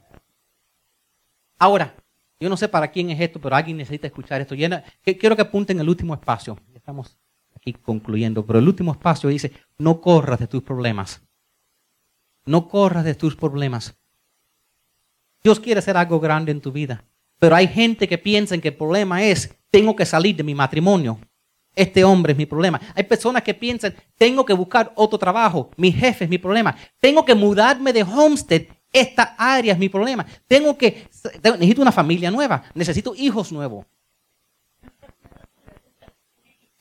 Ahora, 1.58 1.94
yo 2.40 2.48
no 2.48 2.56
sé 2.56 2.68
para 2.68 2.88
quién 2.88 3.10
es 3.10 3.20
esto, 3.20 3.40
pero 3.40 3.56
alguien 3.56 3.76
necesita 3.76 4.06
escuchar 4.06 4.40
esto. 4.40 4.54
Quiero 5.02 5.36
que 5.36 5.42
apunten 5.42 5.80
el 5.80 5.88
último 5.88 6.14
espacio. 6.14 6.58
Estamos 6.74 7.18
aquí 7.54 7.72
concluyendo, 7.72 8.46
pero 8.46 8.58
el 8.60 8.68
último 8.68 8.92
espacio 8.92 9.28
dice, 9.28 9.52
no 9.76 10.00
corras 10.00 10.38
de 10.38 10.46
tus 10.46 10.62
problemas. 10.62 11.22
No 12.46 12.68
corras 12.68 13.04
de 13.04 13.14
tus 13.14 13.36
problemas. 13.36 13.96
Dios 15.42 15.60
quiere 15.60 15.80
hacer 15.80 15.96
algo 15.96 16.20
grande 16.20 16.52
en 16.52 16.60
tu 16.60 16.72
vida. 16.72 17.04
Pero 17.38 17.54
hay 17.54 17.68
gente 17.68 18.08
que 18.08 18.18
piensa 18.18 18.56
que 18.58 18.68
el 18.68 18.76
problema 18.76 19.22
es, 19.22 19.56
tengo 19.70 19.94
que 19.94 20.06
salir 20.06 20.34
de 20.36 20.42
mi 20.42 20.54
matrimonio. 20.54 21.18
Este 21.74 22.02
hombre 22.02 22.32
es 22.32 22.38
mi 22.38 22.46
problema. 22.46 22.80
Hay 22.94 23.04
personas 23.04 23.42
que 23.42 23.54
piensan, 23.54 23.94
tengo 24.16 24.44
que 24.44 24.52
buscar 24.52 24.92
otro 24.96 25.18
trabajo. 25.18 25.70
Mi 25.76 25.92
jefe 25.92 26.24
es 26.24 26.30
mi 26.30 26.38
problema. 26.38 26.76
Tengo 26.98 27.24
que 27.24 27.34
mudarme 27.34 27.92
de 27.92 28.02
Homestead. 28.02 28.62
Esta 28.98 29.36
área 29.38 29.74
es 29.74 29.78
mi 29.78 29.88
problema. 29.88 30.26
Tengo 30.48 30.76
que, 30.76 31.06
necesito 31.44 31.82
una 31.82 31.92
familia 31.92 32.32
nueva. 32.32 32.64
Necesito 32.74 33.14
hijos 33.14 33.52
nuevos. 33.52 33.86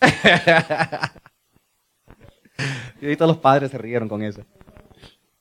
y 3.02 3.06
ahorita 3.06 3.28
los 3.28 3.38
padres 3.38 3.70
se 3.70 3.78
rieron 3.78 4.10
con 4.10 4.24
eso. 4.24 4.42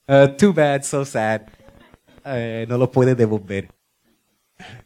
Uh, 0.06 0.28
too 0.36 0.52
bad, 0.52 0.82
so 0.82 1.04
sad. 1.04 1.42
Eh, 2.24 2.66
no 2.68 2.76
lo 2.76 2.90
puedes 2.90 3.16
devolver. 3.16 3.70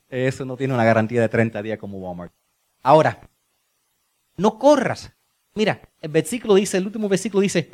Eso 0.09 0.45
no 0.45 0.57
tiene 0.57 0.75
una 0.75 0.85
garantía 0.85 1.21
de 1.21 1.29
30 1.29 1.63
días 1.63 1.79
como 1.79 1.99
Walmart. 1.99 2.33
Ahora, 2.83 3.21
no 4.37 4.59
corras. 4.59 5.13
Mira, 5.55 5.81
el 6.01 6.11
versículo 6.11 6.55
dice, 6.55 6.77
el 6.77 6.87
último 6.87 7.09
versículo 7.09 7.41
dice, 7.41 7.73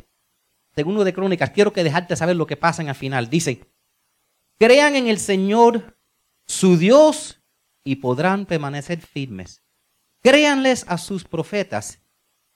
segundo 0.75 1.03
de 1.03 1.13
Crónicas, 1.13 1.51
quiero 1.51 1.71
que 1.71 1.83
dejarte 1.83 2.15
saber 2.15 2.35
lo 2.35 2.47
que 2.47 2.57
pasa 2.57 2.81
en 2.81 2.89
el 2.89 2.95
final. 2.95 3.29
Dice, 3.29 3.61
crean 4.57 4.95
en 4.95 5.07
el 5.07 5.19
Señor 5.19 5.97
su 6.45 6.77
Dios 6.77 7.41
y 7.83 7.97
podrán 7.97 8.45
permanecer 8.45 9.01
firmes. 9.01 9.61
Créanles 10.21 10.85
a 10.87 10.97
sus 10.97 11.23
profetas 11.23 11.99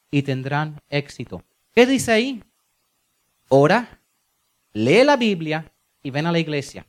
y 0.09 0.23
tendrán 0.23 0.81
éxito. 0.89 1.43
¿Qué 1.73 1.85
dice 1.85 2.11
ahí? 2.11 2.43
Ora, 3.47 4.01
lee 4.73 5.03
la 5.03 5.15
Biblia 5.15 5.71
y 6.03 6.11
ven 6.11 6.27
a 6.27 6.31
la 6.31 6.39
iglesia. 6.39 6.85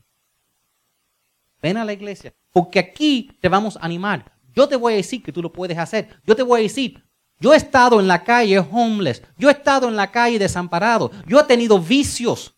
Ven 1.60 1.76
a 1.76 1.84
la 1.84 1.92
iglesia. 1.92 2.34
Porque 2.52 2.78
aquí 2.78 3.36
te 3.40 3.48
vamos 3.48 3.76
a 3.76 3.84
animar. 3.84 4.32
Yo 4.54 4.68
te 4.68 4.76
voy 4.76 4.94
a 4.94 4.96
decir 4.96 5.22
que 5.22 5.32
tú 5.32 5.40
lo 5.40 5.52
puedes 5.52 5.78
hacer. 5.78 6.20
Yo 6.26 6.34
te 6.34 6.42
voy 6.42 6.60
a 6.60 6.62
decir, 6.64 7.02
yo 7.38 7.54
he 7.54 7.56
estado 7.56 8.00
en 8.00 8.08
la 8.08 8.24
calle 8.24 8.58
homeless. 8.58 9.22
Yo 9.38 9.48
he 9.48 9.52
estado 9.52 9.88
en 9.88 9.96
la 9.96 10.10
calle 10.10 10.38
desamparado. 10.38 11.10
Yo 11.26 11.40
he 11.40 11.44
tenido 11.44 11.78
vicios. 11.78 12.54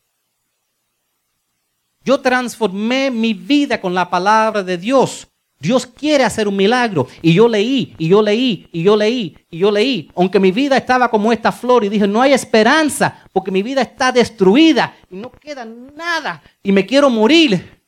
Yo 2.04 2.20
transformé 2.20 3.10
mi 3.10 3.32
vida 3.32 3.80
con 3.80 3.94
la 3.94 4.08
palabra 4.10 4.62
de 4.62 4.76
Dios. 4.76 5.26
Dios 5.58 5.86
quiere 5.86 6.24
hacer 6.24 6.46
un 6.46 6.56
milagro. 6.56 7.08
Y 7.22 7.32
yo 7.32 7.48
leí, 7.48 7.94
y 7.96 8.08
yo 8.08 8.20
leí, 8.20 8.68
y 8.70 8.82
yo 8.82 8.94
leí, 8.94 9.38
y 9.50 9.58
yo 9.58 9.70
leí. 9.70 10.10
Aunque 10.14 10.38
mi 10.38 10.52
vida 10.52 10.76
estaba 10.76 11.10
como 11.10 11.32
esta 11.32 11.50
flor 11.50 11.84
y 11.84 11.88
dije, 11.88 12.06
no 12.06 12.20
hay 12.20 12.34
esperanza 12.34 13.24
porque 13.32 13.50
mi 13.50 13.62
vida 13.62 13.80
está 13.80 14.12
destruida 14.12 14.94
y 15.10 15.16
no 15.16 15.30
queda 15.30 15.64
nada 15.64 16.42
y 16.62 16.70
me 16.70 16.84
quiero 16.84 17.08
morir. 17.08 17.82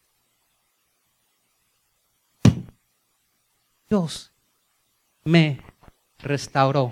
Dios 3.89 4.33
me 5.25 5.61
restauró. 6.19 6.91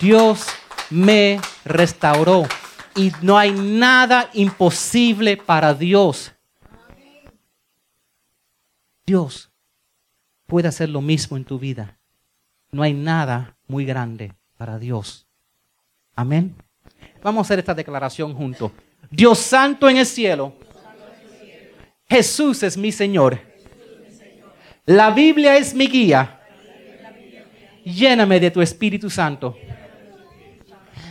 Dios 0.00 0.46
me 0.90 1.40
restauró. 1.64 2.46
Y 2.98 3.12
no 3.22 3.38
hay 3.38 3.52
nada 3.52 4.28
imposible 4.34 5.36
para 5.36 5.72
Dios. 5.72 6.32
Dios 9.06 9.52
puede 10.46 10.66
hacer 10.66 10.88
lo 10.88 11.00
mismo 11.00 11.36
en 11.36 11.44
tu 11.44 11.60
vida. 11.60 11.96
No 12.72 12.82
hay 12.82 12.92
nada 12.92 13.56
muy 13.68 13.84
grande 13.84 14.34
para 14.56 14.80
Dios. 14.80 15.28
Amén. 16.16 16.56
Vamos 17.22 17.38
a 17.38 17.46
hacer 17.46 17.60
esta 17.60 17.72
declaración 17.72 18.34
juntos. 18.34 18.72
Dios 19.08 19.38
santo 19.38 19.88
en 19.88 19.98
el 19.98 20.06
cielo. 20.06 20.52
Jesús 22.08 22.64
es 22.64 22.76
mi 22.76 22.90
Señor. 22.90 23.40
La 24.86 25.12
Biblia 25.12 25.56
es 25.56 25.72
mi 25.72 25.86
guía. 25.86 26.40
Lléname 27.84 28.40
de 28.40 28.50
tu 28.50 28.60
Espíritu 28.60 29.08
Santo. 29.08 29.56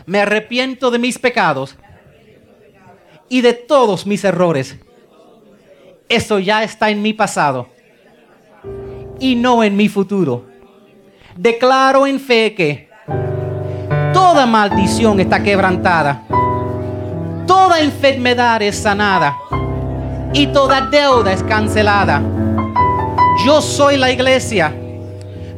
Me 0.08 0.22
arrepiento 0.22 0.90
de 0.90 0.98
mis 0.98 1.20
pecados 1.20 1.76
y 3.30 3.42
de 3.42 3.54
todos 3.54 4.08
mis 4.08 4.24
errores. 4.24 4.76
Eso 6.10 6.40
ya 6.40 6.64
está 6.64 6.90
en 6.90 7.04
mi 7.04 7.14
pasado 7.14 7.68
y 9.20 9.36
no 9.36 9.64
en 9.64 9.78
mi 9.78 9.88
futuro. 9.88 10.48
Declaro 11.36 12.08
en 12.08 12.20
fe 12.20 12.56
que 12.56 12.90
toda 14.12 14.48
maldición 14.48 15.20
está 15.20 15.44
quebrantada, 15.44 16.24
toda 17.46 17.80
enfermedad 17.80 18.64
es 18.64 18.76
sanada 18.76 19.38
y 20.34 20.48
toda 20.48 20.82
deuda 20.90 21.32
es 21.32 21.44
cancelada 21.44 22.24
yo 23.46 23.62
soy 23.62 23.98
la 23.98 24.12
iglesia, 24.12 24.74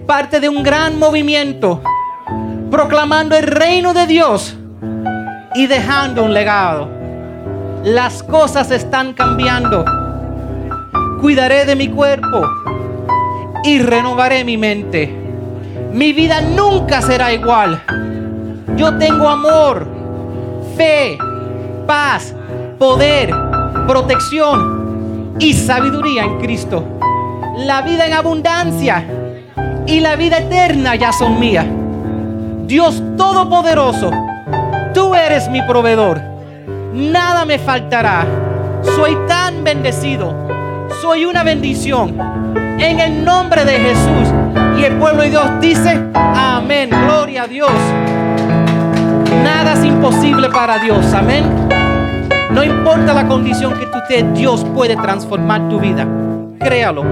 parte 0.06 0.40
de 0.40 0.50
un 0.50 0.64
gran 0.64 1.00
movimiento, 1.00 1.82
proclamando 2.70 3.36
el 3.36 3.44
reino 3.48 3.94
de 3.94 4.08
Dios 4.08 4.56
y 5.56 5.68
dejando 5.68 6.24
un 6.24 6.34
legado. 6.34 6.90
Las 7.84 8.24
cosas 8.24 8.72
están 8.72 9.14
cambiando. 9.14 9.86
Cuidaré 11.22 11.66
de 11.66 11.76
mi 11.76 11.90
cuerpo 11.90 12.42
y 13.64 13.80
renovaré 13.80 14.44
mi 14.44 14.58
mente. 14.58 15.14
Mi 15.92 16.14
vida 16.14 16.42
nunca 16.42 17.02
será 17.02 17.34
igual. 17.34 17.82
Yo 18.76 18.98
tengo 18.98 19.28
amor, 19.28 19.88
fe, 20.78 21.18
paz, 21.88 22.34
poder, 22.78 23.34
protección 23.88 25.36
y 25.40 25.54
sabiduría 25.54 26.24
en 26.24 26.40
Cristo 26.40 26.84
la 27.66 27.82
vida 27.82 28.06
en 28.08 28.14
abundancia 28.14 29.04
y 29.86 30.00
la 30.00 30.16
vida 30.16 30.38
eterna 30.38 30.96
ya 30.96 31.12
son 31.12 31.40
mías. 31.40 31.66
Dios 32.70 33.02
Todopoderoso, 33.18 34.12
tú 34.94 35.16
eres 35.16 35.50
mi 35.50 35.60
proveedor. 35.64 36.22
Nada 36.94 37.44
me 37.44 37.58
faltará. 37.58 38.28
Soy 38.84 39.18
tan 39.28 39.64
bendecido. 39.64 40.36
Soy 41.02 41.26
una 41.26 41.42
bendición. 41.42 42.16
En 42.78 43.00
el 43.00 43.26
nombre 43.26 43.66
de 43.66 43.72
Jesús. 43.72 44.34
Y 44.78 44.84
el 44.84 44.98
pueblo 44.98 45.24
de 45.24 45.32
Dios 45.32 45.50
dice, 45.60 46.00
amén. 46.14 46.92
Gloria 46.92 47.44
a 47.44 47.48
Dios. 47.48 47.72
Nada 49.44 49.74
es 49.74 49.84
imposible 49.84 50.48
para 50.50 50.78
Dios. 50.78 51.12
Amén. 51.12 51.46
No 52.52 52.64
importa 52.64 53.16
la 53.16 53.28
condición 53.28 53.74
que 53.80 53.88
tú 53.88 53.98
estés, 53.98 54.32
Dios 54.36 54.64
puede 54.76 54.96
transformar 54.96 55.68
tu 55.70 55.80
vida. 55.80 56.06
Créalo. 56.60 57.04